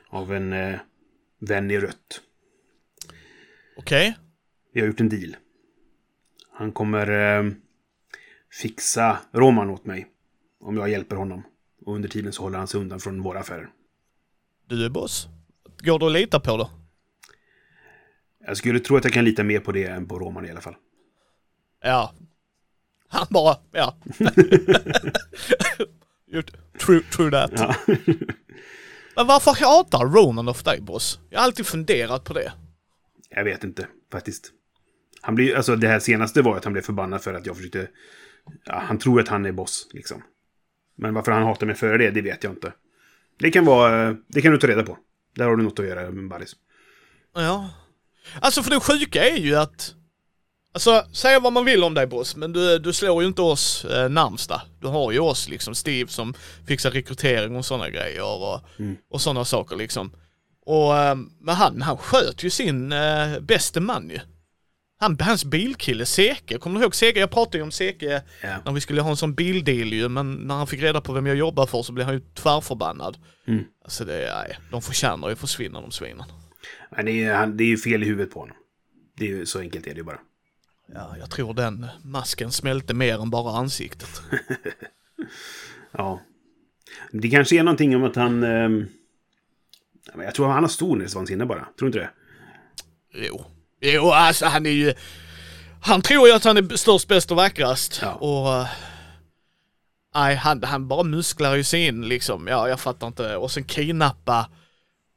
[0.09, 0.81] av en eh,
[1.41, 2.21] vän i rött.
[3.77, 4.17] Okej.
[4.75, 5.37] Vi har gjort en deal.
[6.53, 7.51] Han kommer eh,
[8.63, 10.07] fixa Roman åt mig.
[10.61, 11.43] Om jag hjälper honom.
[11.87, 13.71] Och under tiden så håller han sig undan från våra affärer.
[14.67, 15.29] Du är boss.
[15.79, 16.71] Går du att lita på då?
[18.47, 20.61] Jag skulle tro att jag kan lita mer på det än på Roman i alla
[20.61, 20.77] fall.
[21.83, 22.15] Ja.
[23.09, 23.97] Han bara, ja.
[26.81, 27.51] True, true that.
[27.57, 27.75] Ja.
[29.17, 31.21] Men varför hatar Romanov dig boss?
[31.31, 32.53] Jag har alltid funderat på det.
[33.31, 34.53] jag vet inte, faktiskt.
[35.21, 37.89] Han blir, alltså det här senaste var att han blev förbannad för att jag försökte...
[38.65, 40.23] Ja, han tror att han är boss, liksom.
[41.01, 42.73] Men varför han hatar mig före det, det vet jag inte.
[43.39, 44.09] Det kan vara...
[44.09, 44.99] eh, Det kan du ta reda på.
[45.37, 46.53] Där har du något att göra med Baris.
[47.35, 47.71] Ja.
[48.41, 49.95] Alltså för det sjuka är ju att...
[50.75, 53.85] Alltså, säga vad man vill om dig boss, men du, du slår ju inte oss
[53.85, 54.63] eh, närmsta.
[54.81, 56.35] Du har ju oss liksom, Steve som
[56.67, 58.61] fixar rekrytering och sådana grejer och,
[59.11, 60.13] och sådana saker liksom.
[60.67, 64.19] Och, eh, men han, han sköt ju sin eh, bäste man ju.
[65.01, 67.21] Han, hans bilkille Seke, kommer du ihåg Seke?
[67.21, 68.57] Jag pratade ju om Seke Ja.
[68.65, 71.27] när vi skulle ha en sån bildeal ju, men när han fick reda på vem
[71.27, 73.19] jag jobbar för så blev han ju tvärförbannad.
[73.47, 73.65] Mm.
[73.85, 76.25] Alltså det, nej, de förtjänar ju att försvinna de svinen.
[76.91, 78.57] Men det är, han, det är ju fel i huvudet på honom.
[79.17, 80.19] Det är ju, så enkelt är det ju bara.
[80.95, 84.23] Ja, jag tror den masken smälte mer än bara ansiktet.
[85.93, 86.21] Ja.
[87.13, 88.41] Det kanske är någonting om att han...
[88.41, 88.89] men
[90.15, 91.65] jag tror han har storhetsvansinne bara.
[91.65, 92.11] Tror du inte det?
[93.27, 93.45] Jo.
[93.81, 94.95] Jo, alltså han är ju...
[95.83, 97.99] Han tror ju att han är störst, bäst och vackrast.
[98.03, 98.15] Ja.
[98.15, 98.55] Och...
[98.61, 98.69] eh,
[100.15, 102.47] Nej, han, han bara musklar ju sig in liksom.
[102.47, 103.37] Ja, jag fattar inte.
[103.37, 104.51] Och sen kidnappa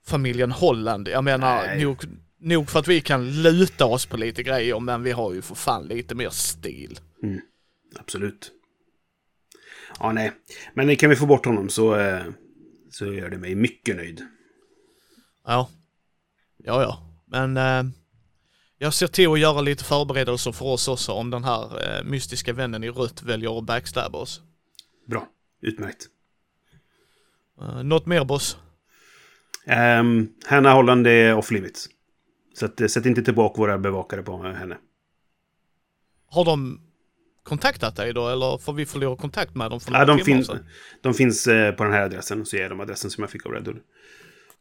[0.06, 1.08] familjen Holland.
[1.08, 1.84] Jag menar, Nej.
[1.84, 2.04] nog,
[2.40, 5.56] nog för att vi kan luta oss på lite grejer, men vi har ju för
[5.56, 7.00] fan lite mer stil.
[8.00, 8.52] Absolut.
[10.00, 10.32] Ja, nej.
[10.74, 12.24] Men kan vi få bort honom så, eh,
[12.92, 14.22] så gör det mig mycket nöjd.
[15.46, 15.70] Ja.
[16.58, 17.10] Ja, ja.
[17.26, 17.94] Men eh,
[18.84, 22.54] jag ser till att göra lite förberedelser för oss också om den här eh, mystiska
[22.54, 24.42] vännen i rött väljer att backstabba oss.
[25.06, 25.28] Bra.
[25.62, 26.08] Utmärkt.
[27.62, 28.58] Uh, något mer boss?
[30.00, 31.90] Um, Hanna Holland är off limits.
[32.54, 34.78] Så att, eh, sätt inte tillbaka våra bevakare på henne.
[36.28, 36.82] Har de
[37.44, 40.38] kontaktat dig då eller får vi förlora kontakt med dem för Ja, några de, timmar
[40.38, 40.66] finns, sedan?
[41.02, 42.46] de finns eh, på den här adressen.
[42.46, 43.80] Så ger de adressen som jag fick av Red.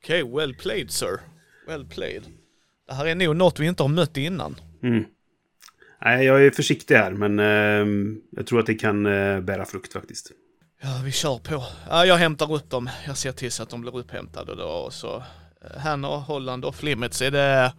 [0.03, 1.21] Okej, well played sir.
[1.67, 2.23] Well played.
[2.87, 4.57] Det här är nog något vi inte har mött innan.
[4.83, 5.05] Mm.
[6.05, 9.93] Nej, jag är försiktig här, men ehm, jag tror att det kan eh, bära frukt
[9.93, 10.33] faktiskt.
[10.83, 11.65] Ja, vi kör på.
[11.89, 12.91] Ja, jag hämtar upp dem.
[13.07, 15.17] Jag ser till så att de blir upphämtade då och så.
[15.65, 17.73] eh, Hanna, Holland och Flimmets, är det...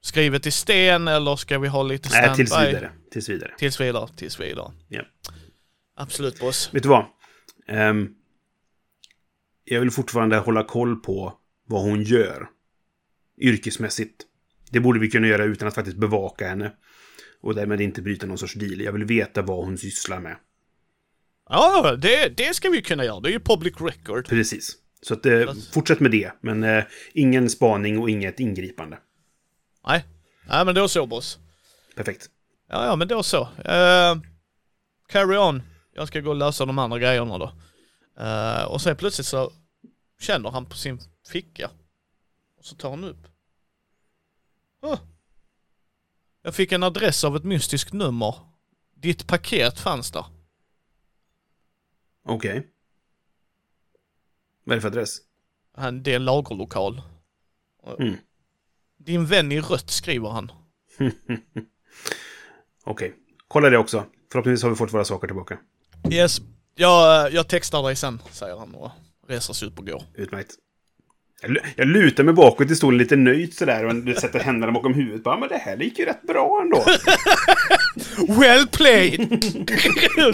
[0.00, 2.36] skrivet i sten eller ska vi ha lite Nej, standby?
[2.36, 2.90] tills vidare.
[3.12, 3.54] Tills vidare.
[3.58, 4.72] Tills vidare, tills vidare.
[4.88, 5.02] Ja.
[5.96, 6.70] Absolut boss.
[6.72, 7.04] Vet du vad?
[7.68, 8.08] Ehm,
[9.64, 11.32] jag vill fortfarande hålla koll på
[11.66, 12.48] vad hon gör.
[13.38, 14.22] Yrkesmässigt.
[14.70, 16.72] Det borde vi kunna göra utan att faktiskt bevaka henne.
[17.40, 18.80] Och därmed inte bryta någon sorts deal.
[18.80, 20.36] Jag vill veta vad hon sysslar med.
[21.48, 23.20] Ja, det, det ska vi kunna göra.
[23.20, 24.28] Det är ju public record.
[24.28, 24.76] Precis.
[25.02, 26.32] Så att, eh, fortsätt med det.
[26.40, 28.98] Men eh, ingen spaning och inget ingripande.
[29.86, 30.04] Nej.
[30.48, 31.38] Nej, men då så boss.
[31.94, 32.30] Perfekt.
[32.68, 33.40] Ja, ja, men då så.
[33.42, 34.22] Uh,
[35.08, 35.62] carry on.
[35.94, 37.52] Jag ska gå och lösa de andra grejerna då.
[38.20, 39.52] Uh, och sen plötsligt så
[40.20, 41.00] känner han på sin
[41.32, 41.70] ficka.
[42.62, 43.26] Och så tar han upp.
[44.82, 44.98] Oh.
[46.42, 48.34] Jag fick en adress av ett mystiskt nummer.
[48.94, 50.24] Ditt paket fanns där.
[52.24, 52.68] Okej.
[54.64, 55.18] Vad är det för adress?
[55.74, 57.02] Han, det är en lagerlokal.
[57.98, 58.16] Mm.
[58.96, 60.52] Din vän i rött skriver han.
[62.84, 63.14] Okej.
[63.48, 64.06] Kolla det också.
[64.32, 65.58] Förhoppningsvis har vi fått våra saker tillbaka.
[66.10, 66.40] Yes,
[66.74, 68.90] jag, jag textar dig sen, säger han och
[69.28, 70.02] reser sig upp och går.
[70.14, 70.58] Utmärkt.
[71.42, 74.94] Jag, lu- jag lutar mig bakåt i stolen lite nöjt sådär och sätter händerna bakom
[74.94, 75.22] huvudet.
[75.24, 76.84] Bara, men det här gick ju rätt bra ändå.
[78.40, 79.44] Well played!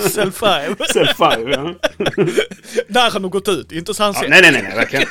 [0.11, 0.77] Cell 5.
[0.93, 1.75] Self five, ja.
[2.89, 4.21] Där har nog gått ut, inte så han ja.
[4.29, 5.07] Nej, nej, nej, nej, verkligen.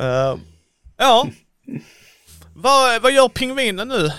[0.00, 0.36] Eh,
[0.96, 1.28] ja.
[2.54, 4.10] vad, vad gör pingvinen nu?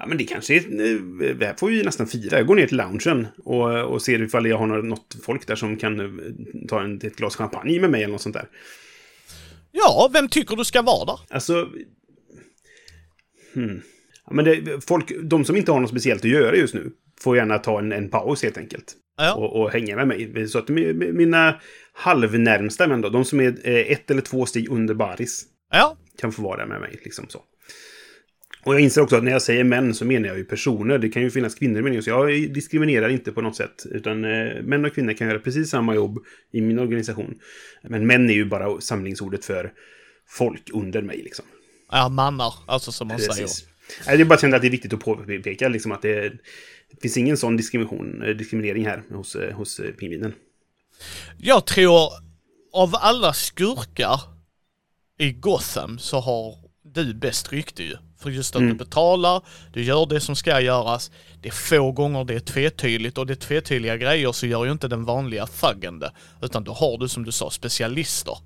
[0.00, 0.58] Ja, men det kanske är...
[0.58, 2.36] eh, Det här får vi nästan fira.
[2.36, 5.76] Jag går ner till loungen och, och ser ifall jag har något- folk där som
[5.76, 6.06] kan eh,
[6.68, 8.48] ta en, ett glas champagne med mig eller något sånt där.
[9.72, 11.18] Ja, vem tycker du ska vara där?
[11.30, 11.68] Alltså...
[13.54, 13.80] Hmm.
[14.26, 17.36] Ja, men det, folk, de som inte har något speciellt att göra just nu får
[17.36, 18.94] gärna ta en, en paus helt enkelt.
[19.16, 19.34] Ja.
[19.34, 20.48] Och, och hänga med mig.
[20.48, 21.60] Så att mi- mina
[21.92, 26.32] halvnärmsta vänner, då, de som är eh, ett eller två steg under baris, Ja, kan
[26.32, 27.00] få vara där med mig.
[27.04, 27.42] Liksom så.
[28.62, 30.98] Och jag inser också att när jag säger män så menar jag ju personer.
[30.98, 32.04] Det kan ju finnas kvinnor med.
[32.04, 33.86] Så jag diskriminerar inte på något sätt.
[33.90, 36.18] Utan eh, män och kvinnor kan göra precis samma jobb
[36.52, 37.34] i min organisation.
[37.82, 39.72] Men män är ju bara samlingsordet för
[40.28, 41.44] folk under mig liksom.
[41.92, 43.32] ja mannar, alltså som man säger.
[43.32, 43.64] Precis.
[44.06, 46.28] Nej, det är bara kände att det är viktigt att påpeka liksom att det,
[46.90, 50.34] det finns ingen sån diskrimination, eh, diskriminering här hos, eh, hos eh, pingvinen.
[51.38, 52.10] Jag tror
[52.72, 54.20] av alla skurkar
[55.18, 57.96] i Gotham så har du bäst rykte ju.
[58.22, 58.72] För just att Mm.
[58.72, 61.10] du betalar, du gör det som ska göras.
[61.42, 64.72] Det är få gånger det är tvetydigt och det är tvetydiga grejer så gör ju
[64.72, 66.12] inte den vanliga thuggen det.
[66.42, 68.38] Utan då har du som du sa specialister.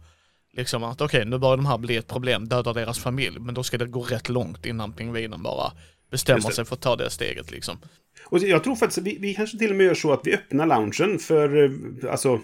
[0.57, 3.39] Liksom att okej, nu börjar de här bli ett problem, döda deras familj.
[3.41, 5.73] Men då ska det gå rätt långt innan pingvinen bara
[6.11, 7.79] bestämmer sig för att ta det steget liksom.
[8.25, 10.35] Och jag tror faktiskt att vi, vi kanske till och med gör så att vi
[10.35, 12.41] öppnar loungen för, eh, alltså,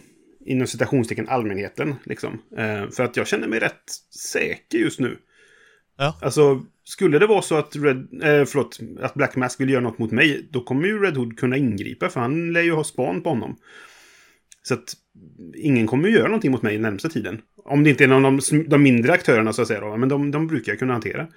[0.46, 1.94] inom citationstecken allmänheten.
[2.04, 2.42] Liksom.
[2.58, 3.82] Eh, för att jag känner mig rätt
[4.32, 5.18] säker just nu.
[5.98, 6.18] Ja.
[6.22, 9.98] Alltså, skulle det vara så att, Red, eh, förlåt, att Black Mask vill göra något
[9.98, 13.22] mot mig, då kommer ju Red Hood kunna ingripa, för han lär ju ha span
[13.22, 13.56] på honom.
[14.62, 14.94] Så att
[15.54, 17.40] ingen kommer ju göra någonting mot mig den närmsta tiden.
[17.56, 20.08] Om det inte är någon av de, de mindre aktörerna så att säga då, men
[20.08, 21.28] de, de brukar jag kunna hantera.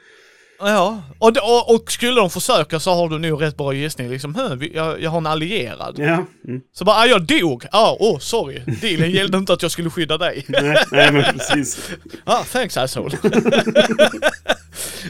[0.60, 4.36] Ja, och, och, och skulle de försöka så har du nog rätt bra gissning liksom.
[4.36, 5.96] "Hm, vi- Jag, jag har en allierad.
[6.00, 6.62] Ja, mm.
[6.74, 7.66] Så bara, ah, jag dog!
[7.72, 8.62] Ah, oh, sorry.
[8.82, 10.46] Dealen gällde inte att jag skulle skydda dig.
[10.50, 11.92] nej, nej, men precis.
[12.24, 13.18] ah, thanks asshole.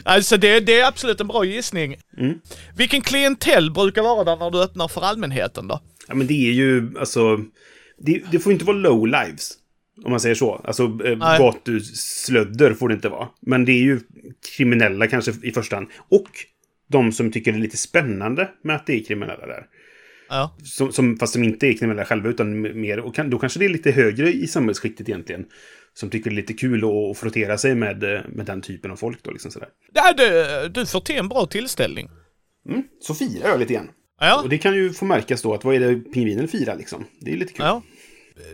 [0.04, 1.96] alltså det, det är absolut en bra gissning.
[2.18, 2.34] Mm.
[2.76, 5.80] Vilken klientell brukar vara där när du öppnar för allmänheten då?
[6.08, 7.36] Ja, men det är ju, alltså...
[7.98, 9.50] Det, det får inte vara low lives.
[10.04, 10.54] Om man säger så.
[10.54, 11.38] Alltså, eh, Nej.
[11.38, 13.28] gatuslödder får det inte vara.
[13.40, 14.00] Men det är ju
[14.56, 15.88] kriminella kanske i första hand.
[16.08, 16.28] Och
[16.88, 19.66] de som tycker det är lite spännande med att det är kriminella där.
[20.28, 20.56] Ja.
[20.64, 22.98] Som, som, fast som inte är kriminella själva, utan mer...
[22.98, 25.44] Och kan, då kanske det är lite högre i samhällsskiktet egentligen.
[25.94, 28.90] Som tycker det är lite kul att, att frottera sig med, eh, med den typen
[28.90, 29.68] av folk då, liksom sådär.
[29.92, 32.08] Ja, du, du får till en bra tillställning.
[32.68, 33.88] Mm, så firar jag lite grann.
[34.20, 34.42] Ja.
[34.42, 37.04] Och det kan ju få märkas då att vad är det pingvinen firar liksom?
[37.20, 37.64] Det är lite kul.
[37.64, 37.82] Ja.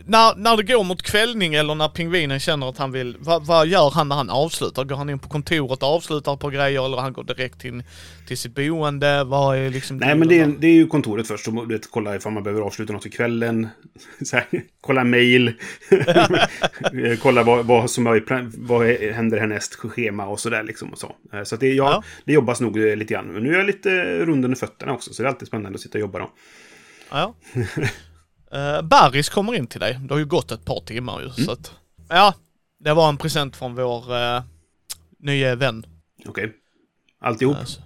[0.05, 3.67] När, när det går mot kvällning eller när pingvinen känner att han vill, vad, vad
[3.67, 4.85] gör han när han avslutar?
[4.85, 7.83] Går han in på kontoret och avslutar på grejer eller han går direkt till,
[8.29, 9.25] till sitt boende?
[9.25, 9.97] Vad är liksom...
[9.97, 11.45] Nej, men det är, det är ju kontoret först.
[11.45, 13.69] Så, du vet, kolla ifall man behöver avsluta något för kvällen.
[14.33, 14.47] Här,
[14.81, 15.53] kolla mail.
[17.23, 20.93] Kolla vad, vad som är, i vad händer härnäst, schema och sådär liksom.
[20.93, 22.03] Och så Eh, så det, ja, Ja.
[22.25, 23.27] det jobbas nog eh, lite grann.
[23.27, 23.91] Men nu är jag lite
[24.25, 25.13] rund under fötterna också.
[25.13, 26.31] Så det är alltid spännande att sitta och jobba då.
[27.11, 27.35] Ja.
[28.55, 29.99] Uh, Barris kommer in till dig.
[30.03, 31.35] Det har ju gått ett par timmar ju, Mm.
[31.37, 31.75] så att...
[32.09, 32.35] Ja,
[32.79, 34.43] det var en present från vår uh,
[35.19, 35.87] nya vän.
[36.27, 36.53] Okej.
[37.21, 37.57] Alltihop.
[37.57, 37.81] Alltså,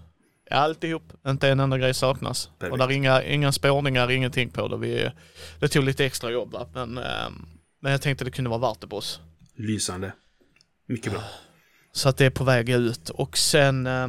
[0.50, 1.12] ja, alltihop.
[1.26, 2.50] Inte en enda grej saknas.
[2.58, 2.72] Perfekt.
[2.72, 4.76] Och där är inga, inga spårningar, ingenting på det.
[4.76, 5.10] Vi,
[5.60, 6.66] det tog lite extra jobb va?
[6.74, 7.46] men, ehm,
[7.80, 9.20] men jag tänkte det kunde vara värt det på oss.
[9.56, 10.12] Lysande.
[10.86, 11.22] Mycket bra.
[11.92, 13.10] Så att det är på väg ut.
[13.10, 14.04] Och sen, eh,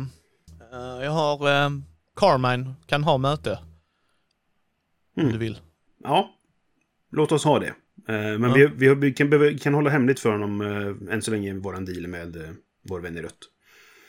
[0.74, 1.70] eh, jag har eh,
[2.16, 3.60] Carmine kan ha möte.
[5.18, 5.32] Om Mm.
[5.34, 5.60] du vill.
[6.04, 6.30] Ja,
[7.16, 7.68] låt oss ha det.
[7.68, 7.74] Eh,
[8.08, 8.54] men Ja.
[8.54, 11.86] vi, vi, vi, kan, behöva- kan hålla hemligt för honom eh, än så länge våran
[11.86, 12.50] deal med eh,
[12.84, 13.38] vår vän i rött.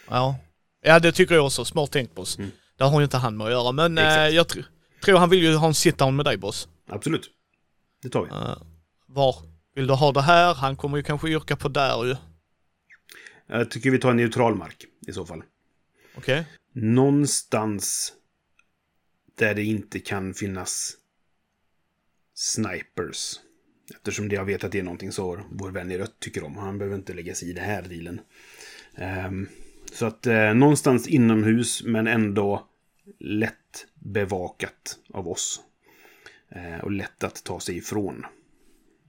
[0.08, 0.38] Ja.
[0.82, 1.64] Ja, det tycker jag också.
[1.64, 2.38] Smart tänkt boss.
[2.38, 2.50] Mm.
[2.78, 3.72] Det har ju inte han med att göra.
[3.72, 4.32] Men Exakt.
[4.34, 4.64] jag tr-
[5.04, 6.68] tror han vill ju ha en sit-down med dig boss.
[6.88, 7.30] Absolut.
[8.02, 8.28] Det tar vi.
[8.30, 8.56] Eh,
[9.06, 9.36] var
[9.74, 10.54] vill du ha det här?
[10.54, 12.16] Han kommer ju kanske yrka på där ju.
[13.46, 15.42] Jag tycker vi tar en neutral mark i så fall.
[16.16, 16.46] Okej?
[16.74, 18.12] Någonstans
[19.38, 20.92] där det inte kan finnas
[22.36, 23.40] snipers.
[23.94, 26.56] Eftersom jag vet att det är någonting så vår vän i rött tycker om.
[26.56, 28.20] Han behöver inte lägga sig i det här dealen.
[28.94, 29.48] Ehm,
[29.92, 32.66] så att eh, någonstans inomhus men ändå
[33.20, 35.60] lätt bevakat av oss.
[36.50, 38.26] Eh, och lätt att ta sig ifrån.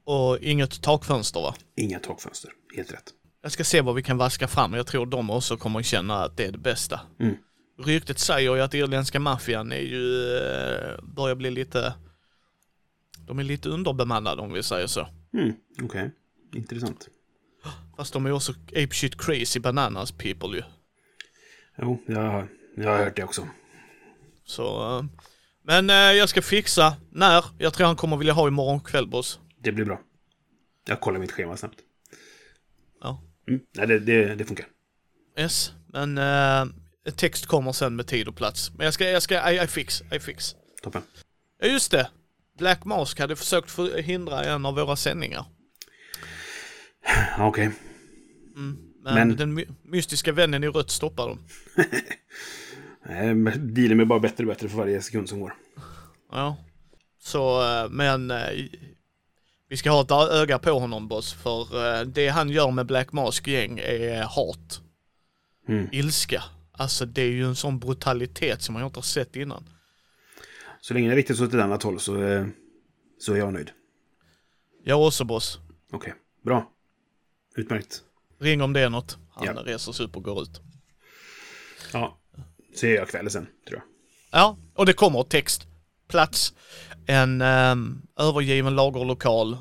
[0.04, 1.56] Och inget takfönster va?
[1.76, 2.52] Inga takfönster.
[2.76, 3.14] Helt rätt.
[3.42, 4.74] Jag ska se vad vi kan vaska fram.
[4.74, 7.00] Jag tror de också kommer att känna att det är det bästa.
[7.20, 7.36] Mm.
[7.84, 11.94] Ryktet säger ju att irländska maffian är ju, eh, börjar bli lite,
[13.28, 15.08] de är lite underbemannade om vi säger så.
[15.34, 16.12] Mm, Okej.
[16.54, 17.10] Intressant.
[17.98, 20.64] Fast de är också apeshit crazy bananas people ju.
[21.78, 23.48] Jo, jag, jag har hört det också.
[24.46, 25.06] Så, eh,
[25.64, 27.46] men eh, jag ska fixa när.
[27.58, 29.40] Jag tror han kommer vilja ha imorgon kväll boss.
[29.62, 30.00] Det blir bra.
[30.88, 31.80] Jag kollar mitt schema snabbt.
[33.02, 33.22] Ja.
[33.48, 33.60] Mm.
[33.76, 34.66] Nej, det, det, det funkar.
[35.38, 36.66] Yes, men eh,
[37.16, 38.72] text kommer sen med tid och plats.
[38.78, 40.56] Men jag ska, jag ska, I, I fix, I fix.
[40.82, 41.02] Toppen.
[41.60, 42.10] Ja just det.
[42.58, 45.46] Black Mask hade försökt förhindra en av våra sändningar.
[47.40, 47.72] Okej.
[48.56, 51.40] Men, Men- den my mystiska vännen i rött stoppar dem.
[53.74, 55.54] Dealen blir bara bättre och bättre för varje sekund som går.
[56.32, 56.58] Ja.
[57.20, 58.66] Så, eh, men eh,
[59.70, 63.12] vi ska ha ett öga på honom boss, för eh, det han gör med Black
[63.12, 64.82] Mask gäng är hat.
[65.68, 65.88] Mm.
[65.92, 66.44] Ilska.
[66.72, 69.70] Alltså det är ju en sån brutalitet som man inte har sett innan.
[70.88, 72.46] Så länge det är riktigt åt ett annat håll så, eh,
[73.20, 73.72] så är jag nöjd.
[74.84, 75.60] Jag också boss.
[75.92, 76.14] Okej,
[76.46, 76.72] bra.
[77.56, 78.02] Utmärkt.
[78.40, 79.18] Ring om det är något.
[79.32, 79.64] Han Ja.
[79.66, 80.62] reser sig upp och går ut.
[81.94, 82.18] Ja,
[82.76, 83.84] så är jag kvällen sen, tror jag.
[84.42, 85.68] Ja, och det kommer text.
[86.08, 86.54] Plats.
[87.08, 89.58] En um, övergiven lagerlokal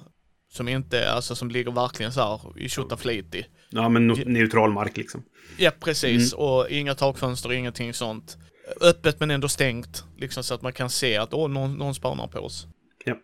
[0.49, 3.47] som inte, alltså som ligger verkligen så här i Tjottafliti.
[3.71, 5.23] Ja, men neutral mark liksom.
[5.57, 6.33] Ja, precis.
[6.33, 8.37] Och inga takfönster, ingenting sånt.
[8.81, 10.05] Öppet men ändå stängt.
[10.17, 12.67] Liksom så att man kan se att åh, någon, någon spanar på oss.
[13.05, 13.15] Ja.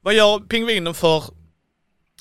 [0.00, 1.24] Vad gör pingvinen för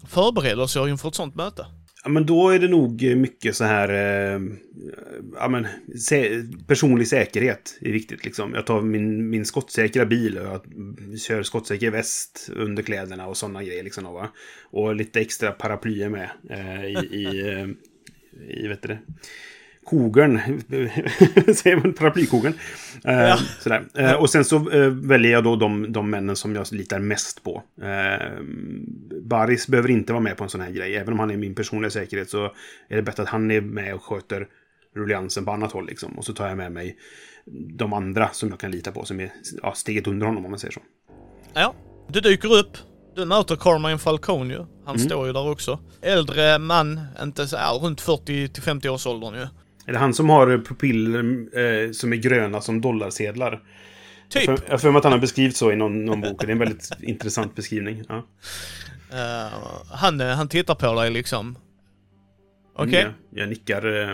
[0.08, 1.66] förberedelser inför ett sånt möte?
[2.04, 3.90] Ja, men då är det nog mycket så här...
[3.90, 4.42] Eh,
[5.36, 5.68] ja, men,
[6.10, 8.26] sä- personlig säkerhet är viktigt.
[8.26, 8.54] Liksom.
[8.54, 10.62] Jag tar min, min skottsäkra bil och jag
[11.20, 13.84] kör skottsäker väst under kläderna och sådana grejer.
[13.84, 14.32] Liksom, va?
[14.64, 17.68] Och lite extra paraplyer med eh, i, i, eh,
[18.64, 19.00] i vet du det,
[19.90, 20.40] kogeln.
[21.56, 22.54] Säger man paraplykogeln?
[23.04, 23.38] Eh, Ja.
[23.60, 23.84] sådär.
[23.98, 27.44] Eh, och sen så eh, väljer jag då de, de männen som jag litar mest
[27.44, 27.64] på.
[27.82, 28.28] Eh,
[29.22, 30.96] Baris behöver inte vara med på en sån här grej.
[30.96, 32.46] Även om han är min personliga säkerhet så
[32.90, 34.48] är det bättre att han är med och sköter
[34.96, 35.86] rulliansen på annat håll.
[35.88, 36.18] Liksom.
[36.18, 36.98] Och så tar jag med mig
[37.78, 39.06] de andra som jag kan lita på.
[39.06, 39.32] Som är
[39.62, 40.82] ja, steget under honom om man säger så.
[41.54, 41.76] Ja,
[42.10, 42.78] du dyker upp.
[43.16, 44.66] Du möter Carmine Falcone ju.
[44.86, 45.80] Han står ju där också.
[46.02, 49.48] Äldre man, inte så, ja, runt 40 till 50 års åldern ju.
[49.88, 51.20] Är det han som har pupiller
[51.60, 53.64] eh, som är gröna som dollarsedlar?
[54.30, 54.46] Typ.
[54.48, 56.42] Jag har för mig att han har beskrivit så i någon, någon bok.
[56.42, 58.04] Det är en väldigt intressant beskrivning.
[58.10, 58.28] Ja.
[59.12, 59.54] Eh,
[59.92, 61.58] han, eh, han tittar på dig liksom.
[62.76, 64.12] Okej, Jag, jag nickar eh,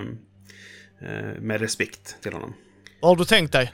[1.02, 2.54] eh, med respekt till honom.
[3.02, 3.72] vad har du tänkt dig?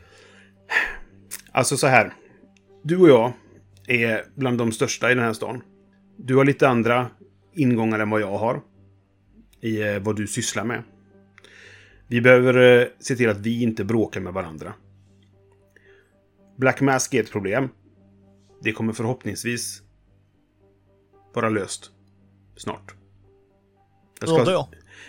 [1.51, 2.13] Alltså så här.
[2.83, 3.33] Du och jag
[3.87, 5.61] är bland de största i den här stan.
[6.17, 7.09] Du har lite andra
[7.53, 8.61] ingångar än vad jag har.
[9.61, 10.83] I vad du sysslar med.
[12.09, 14.73] Vi behöver eh, se till att vi inte bråkar med varandra.
[16.57, 17.69] Black Mask är ett problem.
[18.61, 19.81] Det kommer förhoppningsvis
[21.33, 21.91] vara löst
[22.55, 22.93] snart.
[24.19, 24.65] Jag ska,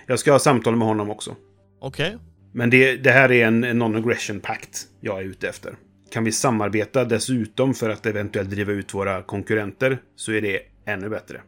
[0.06, 1.36] jag ska ha samtal med honom också.
[1.80, 2.16] Okej.
[2.52, 5.76] Men det, det här är en, en non-aggression pact jag är ute efter.
[6.10, 11.08] Kan vi samarbeta dessutom för att eventuellt driva ut våra konkurrenter så är det ännu
[11.08, 11.40] bättre.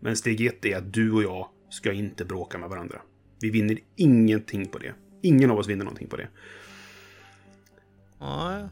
[0.00, 3.00] Men steg ett är att du och jag ska inte bråka med varandra.
[3.42, 4.94] Vi vinner ingenting på det.
[5.22, 6.28] Ingen av oss vinner någonting på det.
[8.20, 8.68] Nej.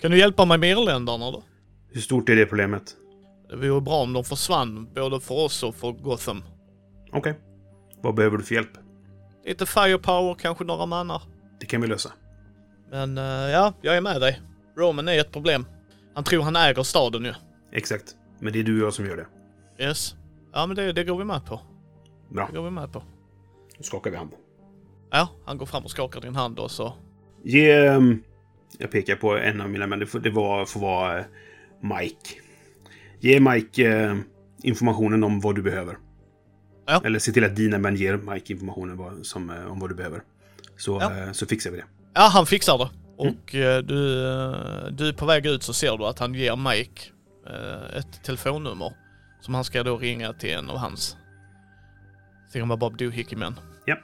[0.00, 1.42] Kan du hjälpa mig med irländarna då?
[1.90, 2.96] Hur stort är det problemet?
[3.48, 6.44] Det vore bra om de försvann, både för oss och för Gotham.
[7.12, 7.34] Okej.
[8.00, 8.70] Vad behöver du för hjälp?
[9.46, 11.22] Lite firepower, kanske några mannar.
[11.60, 12.12] Det kan vi lösa.
[12.90, 14.40] Men eh, ja, jag är med dig.
[14.76, 15.66] Roman är ett problem.
[16.14, 17.32] Han tror han äger staden ju.
[17.72, 18.16] Exakt.
[18.40, 19.26] Men det är du och jag som gör det.
[19.84, 20.14] Yes.
[20.52, 21.60] Ja men det, det går vi med på.
[22.28, 22.46] Bra.
[22.50, 23.02] Det går vi med på.
[23.78, 24.30] Då skakar vi hand.
[25.10, 26.94] Ja, han går fram och skakar din hand och så...
[27.44, 27.72] Ge...
[27.86, 28.22] ehm,
[28.78, 29.98] Jag pekar på en av mina män.
[29.98, 31.24] Det får, det var, får vara eh,
[31.80, 32.28] Mike.
[33.20, 34.16] Ge Mike eh,
[34.62, 35.96] informationen om vad du behöver.
[36.86, 37.02] Ja.
[37.04, 39.94] Eller se till att dina män ger Mike informationen vad, som, eh, om vad du
[39.94, 40.22] behöver.
[40.76, 41.34] Så, Ja.
[41.34, 41.84] så fixar vi det.
[42.14, 42.88] Ja, han fixar det.
[43.16, 43.96] Och eh, du,
[44.90, 47.02] du är på väg ut så ser du att han ger Mike
[47.98, 48.92] ett telefonnummer.
[49.40, 51.16] Som han ska då ringa till en av hans
[52.52, 53.60] Thingamabob Doohickey-män.
[53.84, 53.96] Ja.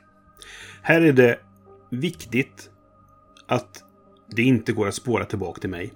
[0.83, 1.39] Här är det
[1.91, 2.71] viktigt
[3.47, 3.83] att
[4.31, 5.93] det inte går att spåra tillbaka till mig.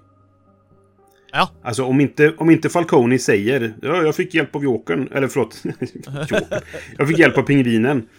[1.31, 5.27] Ja, Alltså om inte, om inte Falcone säger ja, jag fick hjälp av Jokern, eller
[5.27, 5.63] förlåt.
[6.97, 8.09] Jag fick hjälp av pingvinen.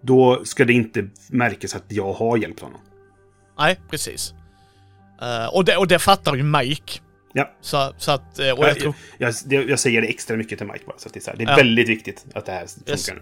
[0.00, 2.80] Då ska det inte märkas att jag har hjälpt honom.
[3.58, 4.34] nej precis.
[5.22, 7.00] Eh, och, det, och det fattar ju Mike.
[7.32, 7.52] Ja.
[7.60, 8.94] Så, så att, eh, och jag Jag, tror...
[9.18, 10.98] jag, jag, jag säger det extra mycket till Mike bara.
[10.98, 11.56] Så att det, är så här, det är Ja.
[11.56, 13.10] väldigt viktigt att det här funkar Yes.
[13.10, 13.20] nu.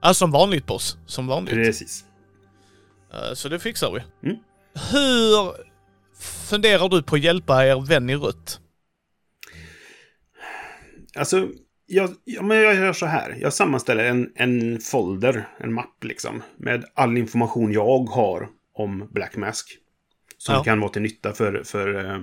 [0.00, 0.98] Ja, som vanligt boss.
[1.06, 1.54] Som vanligt.
[1.54, 2.04] Precis.
[3.12, 4.28] Eh, Så det fixar vi.
[4.28, 4.38] Mm.
[4.92, 5.52] Hur
[6.48, 8.60] funderar du på att hjälpa er vän i rött?
[11.16, 11.48] Alltså,
[11.86, 13.36] jag, ja, men jag gör så här.
[13.40, 16.42] Jag sammanställer en, en folder, en mapp liksom.
[16.56, 19.78] Med all information jag har om Black Mask.
[20.38, 20.64] Som Ja.
[20.64, 22.20] kan vara till nytta för, för, eh,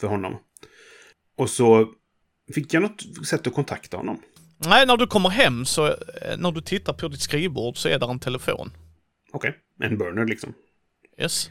[0.00, 0.36] för honom.
[1.36, 1.88] Och så
[2.54, 4.22] fick jag något sätt att kontakta honom.
[4.66, 7.98] Nej, när du kommer hem så, eh, när du tittar på ditt skrivbord så är
[7.98, 8.70] där en telefon.
[9.32, 10.54] Okej, en burner liksom.
[11.18, 11.50] Yes.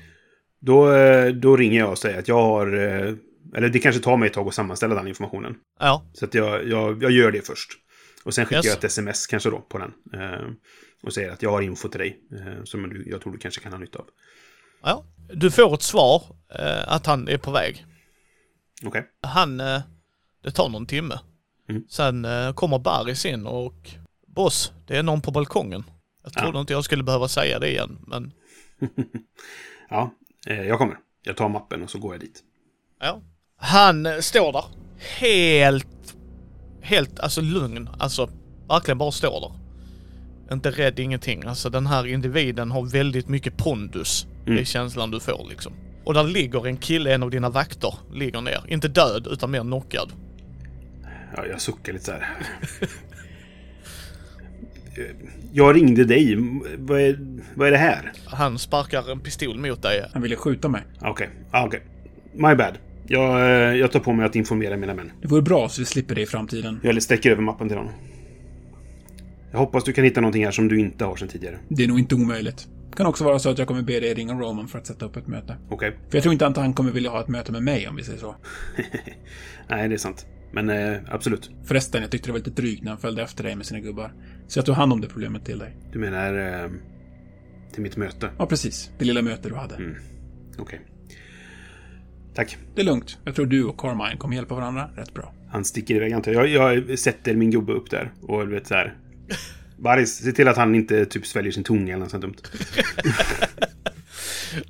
[0.59, 2.67] Då, eh, då ringer jag och säger att jag har...
[2.73, 3.13] eh,
[3.55, 5.55] Eller det kanske tar mig ett tag att sammanställa den informationen.
[5.79, 7.69] Ja, Så att jag, jag, jag gör det först.
[8.23, 8.65] Och sen skickar Yes.
[8.65, 9.91] jag ett sms kanske då på den.
[11.03, 12.19] Och säger att jag har info till dig.
[12.63, 14.05] Som du, jag tror du kanske kan ha nytta av.
[14.83, 15.03] ja.
[15.33, 16.23] Du får ett svar
[16.87, 17.85] att han är på väg.
[18.83, 19.03] Okej.
[19.21, 19.81] Han, eh,
[20.43, 21.19] det tar någon timme.
[21.71, 21.83] Mm.
[21.89, 23.89] Sen eh, kommer Baris in och
[24.27, 25.83] Boss, det är någon på balkongen.
[26.23, 28.31] Jag trodde inte jag skulle behöva säga det igen, men
[29.89, 30.11] Ja,
[30.47, 30.97] eh, jag kommer.
[31.23, 32.43] Jag tar mappen och så går jag dit.
[32.99, 33.21] ja.
[33.57, 34.63] Han eh, står där.
[35.19, 36.15] Helt,
[36.81, 37.89] helt, alltså lugn.
[37.99, 38.29] Alltså
[38.67, 39.51] verkligen bara står där.
[40.53, 41.43] Inte rädd, ingenting.
[41.45, 44.27] Alltså den här individen har väldigt mycket pondus.
[44.45, 45.73] Det är känslan du får liksom.
[46.05, 48.63] Och där ligger en kille, en av dina vakter, ligger ner.
[48.67, 50.11] Inte död, utan mer knockad.
[51.35, 52.27] Ja, jag suckar lite så här.
[55.51, 56.37] Jag ringde dig.
[56.77, 57.19] Vad är,
[57.55, 58.11] vad är det här?
[58.25, 60.09] Han sparkar en pistol mot dig.
[60.13, 60.81] Han ville skjuta mig.
[61.01, 61.81] Okej, ah, okej.
[62.33, 62.77] My bad.
[63.07, 65.11] Jag, eh, jag tar på mig att informera mina män.
[65.21, 66.79] Det vore bra så vi slipper det i framtiden.
[66.83, 67.93] Jag sträcker över mappen till honom.
[69.51, 71.57] Jag hoppas du kan hitta någonting här som du inte har sedan tidigare.
[71.67, 72.67] Det är nog inte omöjligt.
[72.95, 75.15] Kan också vara så att jag kommer be dig ringa Roman för att sätta upp
[75.15, 75.57] ett möte.
[75.69, 75.91] Okej.
[76.09, 78.03] För jag tror inte att han kommer vilja ha ett möte med mig om vi
[78.03, 78.35] säger så.
[79.67, 80.25] Nej, det är sant.
[80.51, 81.49] Men eh, absolut.
[81.63, 84.13] Förresten, jag tyckte det var lite drygt när han följde efter dig med sina gubbar.
[84.47, 85.77] Så jag tog hand om det problemet till dig.
[85.91, 86.69] Du menar eh,
[87.73, 88.29] till mitt möte?
[88.37, 88.91] Ja, precis.
[88.97, 89.95] Det lilla möte du hade.
[90.57, 90.81] Okej.
[92.35, 92.57] Tack.
[92.75, 93.17] Det är lugnt.
[93.23, 95.33] Jag tror du och Carmine kommer hjälpa varandra rätt bra.
[95.49, 96.47] Han sticker iväg antar jag.
[96.47, 96.99] jag.
[96.99, 98.97] Sätter min gubbe upp där och du vet så här.
[99.77, 102.35] Baris, se till att han inte typ sväljer sin tunga eller något sånt dumt.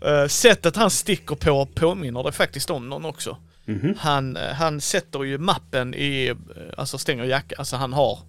[0.06, 3.38] Uh, sättet han sticker på påminner det faktiskt om någon också.
[3.72, 3.96] Mhm.
[3.98, 6.36] Han, eh, han sätter ju mappen i, eh,
[6.78, 8.20] alltså stänger jacka, alltså han har,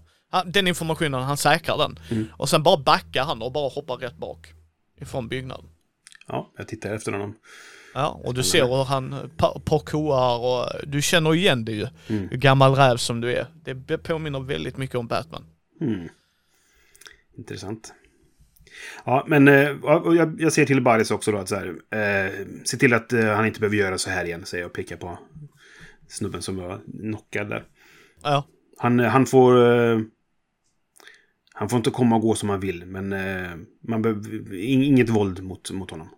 [0.46, 1.98] den informationen, han säkrar den.
[2.10, 2.26] Mm.
[2.32, 4.52] Och sen bara backar han och bara hoppar rätt bak.
[5.00, 5.64] Ifrån byggnaden.
[6.28, 7.34] Ja, jag tittar efter honom.
[7.94, 11.86] Ja, och du ser hur han eh, pa- parkourar och du känner igen det ju.
[12.08, 12.28] Mm.
[12.28, 13.46] Hur gammal räv som du är.
[13.86, 15.44] Det påminner väldigt mycket om Batman.
[15.80, 16.08] Hmm.
[17.38, 17.92] Intressant.
[19.04, 21.66] Ja, men jag, ser till Baris också då att så här.
[21.66, 22.32] Eh,
[22.64, 25.18] se till att han inte behöver göra så här igen, säger jag och pekar på
[26.12, 27.64] snubben som var knockad där.
[28.22, 28.46] Ja,
[28.78, 29.72] Han, han får...
[29.92, 30.00] Eh,
[31.54, 33.50] han får inte komma och gå som han vill, men eh,
[33.88, 34.20] man behöver
[34.52, 36.08] ing- inget våld mot, mot honom.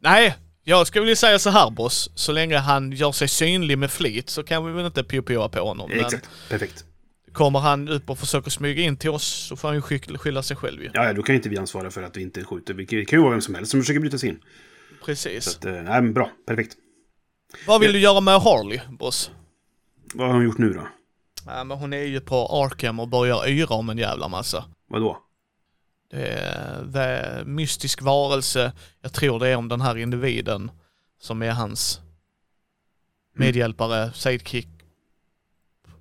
[0.00, 2.10] Nej, jag skulle vilja säga så här boss.
[2.14, 5.60] Så länge han gör sig synlig med flit så kan vi väl inte pio på
[5.60, 5.90] honom.
[5.90, 6.84] Exakt, perfekt.
[7.32, 10.42] kommer han upp och försöker smyga in till oss så får han ju skyll- skylla
[10.42, 10.90] sig själv ju.
[10.94, 12.74] Ja, ja, då kan inte vi ansvara för att vi inte skjuter.
[12.74, 14.38] Det kan ju vara vem som helst som försöker bryta sig in.
[15.04, 15.44] Precis.
[15.44, 16.76] Så att, eh, nej, men bra, perfekt.
[17.66, 19.30] Vad vill du göra med Harley, boss?
[20.14, 20.88] Vad har hon gjort nu då?
[21.46, 24.64] Ja, men hon är ju på Arkham och börjar yra om en jävla massa.
[24.88, 25.18] Vadå?
[26.10, 28.72] Det är, det mystisk varelse.
[29.00, 30.70] Jag tror det är om den här individen
[31.20, 32.00] som är hans
[33.34, 34.68] medhjälpare, sidekick,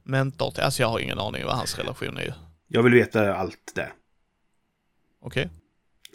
[0.03, 0.51] mentor.
[0.51, 2.33] till- Alltså jag har ingen aning vad hans relation är.
[2.67, 3.93] Jag vill veta allt där.
[5.21, 5.49] Okej?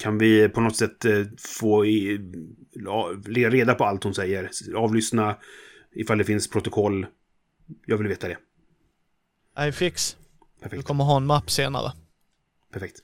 [0.03, 1.23] Kan vi på något sätt eh,
[1.61, 2.19] få i,
[2.81, 4.51] la- le- reda på allt hon säger?
[4.77, 5.37] Avlyssna
[5.93, 7.07] ifall det finns protokoll.
[7.87, 8.37] Jag vill veta det.
[9.69, 10.17] I fix.
[10.41, 10.85] Du Perfekt.
[10.85, 11.93] kommer ha en mapp senare.
[12.73, 12.97] Perfekt.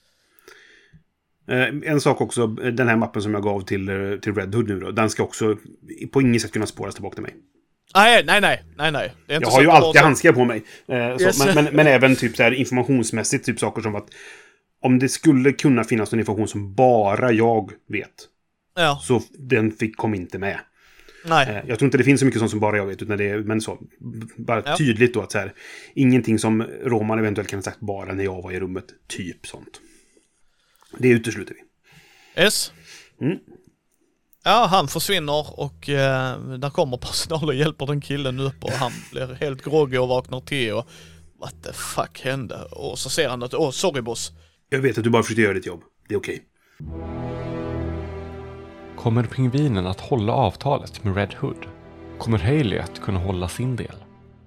[1.85, 4.91] en sak också, den här mappen som jag gav till, till Red Hood nu då.
[4.91, 5.57] Den ska också
[6.13, 7.35] på inget sätt kunna spåras tillbaka till mig.
[7.95, 9.13] Nej, nej, nej, nej, nej.
[9.27, 10.05] jag har ju alltid så...
[10.05, 10.65] handskar på mig.
[10.87, 11.45] Eh, så, yes.
[11.45, 14.09] men, men, men, även typ så här informationsmässigt, typ saker som att
[14.81, 18.29] om det skulle kunna finnas någon information som bara jag vet.
[18.75, 19.01] Ja.
[19.03, 20.61] Så den fick, kom inte med.
[21.25, 21.49] Nej.
[21.49, 23.29] Eh, jag tror inte det finns så mycket sånt som bara jag vet, utan det
[23.29, 23.79] är, men så,
[24.37, 24.77] bara ja.
[24.77, 25.53] tydligt då att så här,
[25.95, 29.81] ingenting som Roman eventuellt kan ha sagt bara när jag var i rummet, typ sånt.
[30.99, 32.43] Det utesluter vi.
[32.43, 32.73] Yes.
[33.21, 33.39] Mm.
[34.45, 38.93] Ja, han försvinner och eh, där kommer personal och hjälper den killen upp och han
[39.13, 40.89] blir helt groggy och vaknar till och
[41.41, 42.65] what the fuck hände?
[42.65, 44.33] Och så ser han att, åh, oh, sorry boss.
[44.69, 45.83] Jag vet att du bara försökte göra ditt jobb.
[46.09, 46.45] Det är okej.
[46.81, 47.32] Okay.
[49.03, 51.67] Kommer pingvinen att hålla avtalet med Red Hood?
[52.19, 53.95] Kommer Haley att kunna hålla sin del?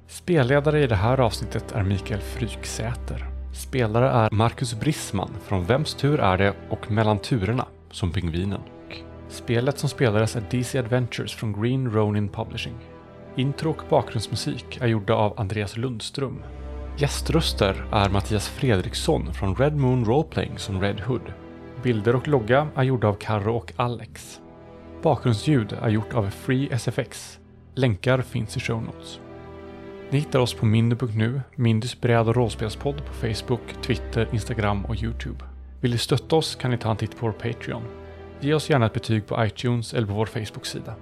[0.08, 3.26] Spelledare i det här avsnittet är Mikael Fryksäter.
[3.53, 8.62] Spelare är Marcus Brisman från Vems tur är det och Mellan turerna som Pingvinen.
[9.30, 12.78] Spelet som spelades är DC Adventures från Green Ronin Publishing.
[13.36, 16.43] Intro och bakgrundsmusik är gjorda av Andreas Lundström.
[16.97, 21.34] Gäströster är Mattias Fredriksson från Red Moon Roleplaying som Red Hood.
[21.84, 24.41] Bilder och logga är gjorda av Karro och Alex.
[25.06, 27.39] Bakgrundsljud är gjort av FreeSFX.
[27.76, 29.20] Länkar finns i show notes.
[30.10, 35.45] Ni hittar oss på mindy.nu, Mindys bräd och rollspelspodd på Facebook, Twitter, Instagram och Youtube.
[35.82, 37.84] Vill ni stötta oss kan ni ta en titt på vår Patreon.
[38.39, 40.95] Ge oss gärna ett betyg på iTunes eller på vår Facebook-sida.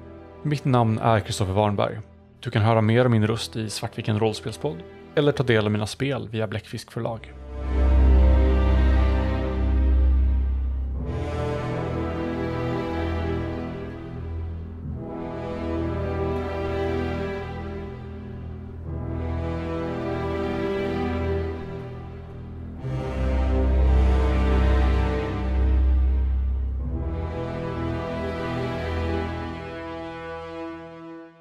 [0.43, 1.99] Mitt namn är Kristoffer Warnberg.
[2.39, 4.77] Du kan höra mer om min röst i Svartviken rollspelspodd
[5.15, 7.33] eller ta del av mina spel via Bläckfisk förlag.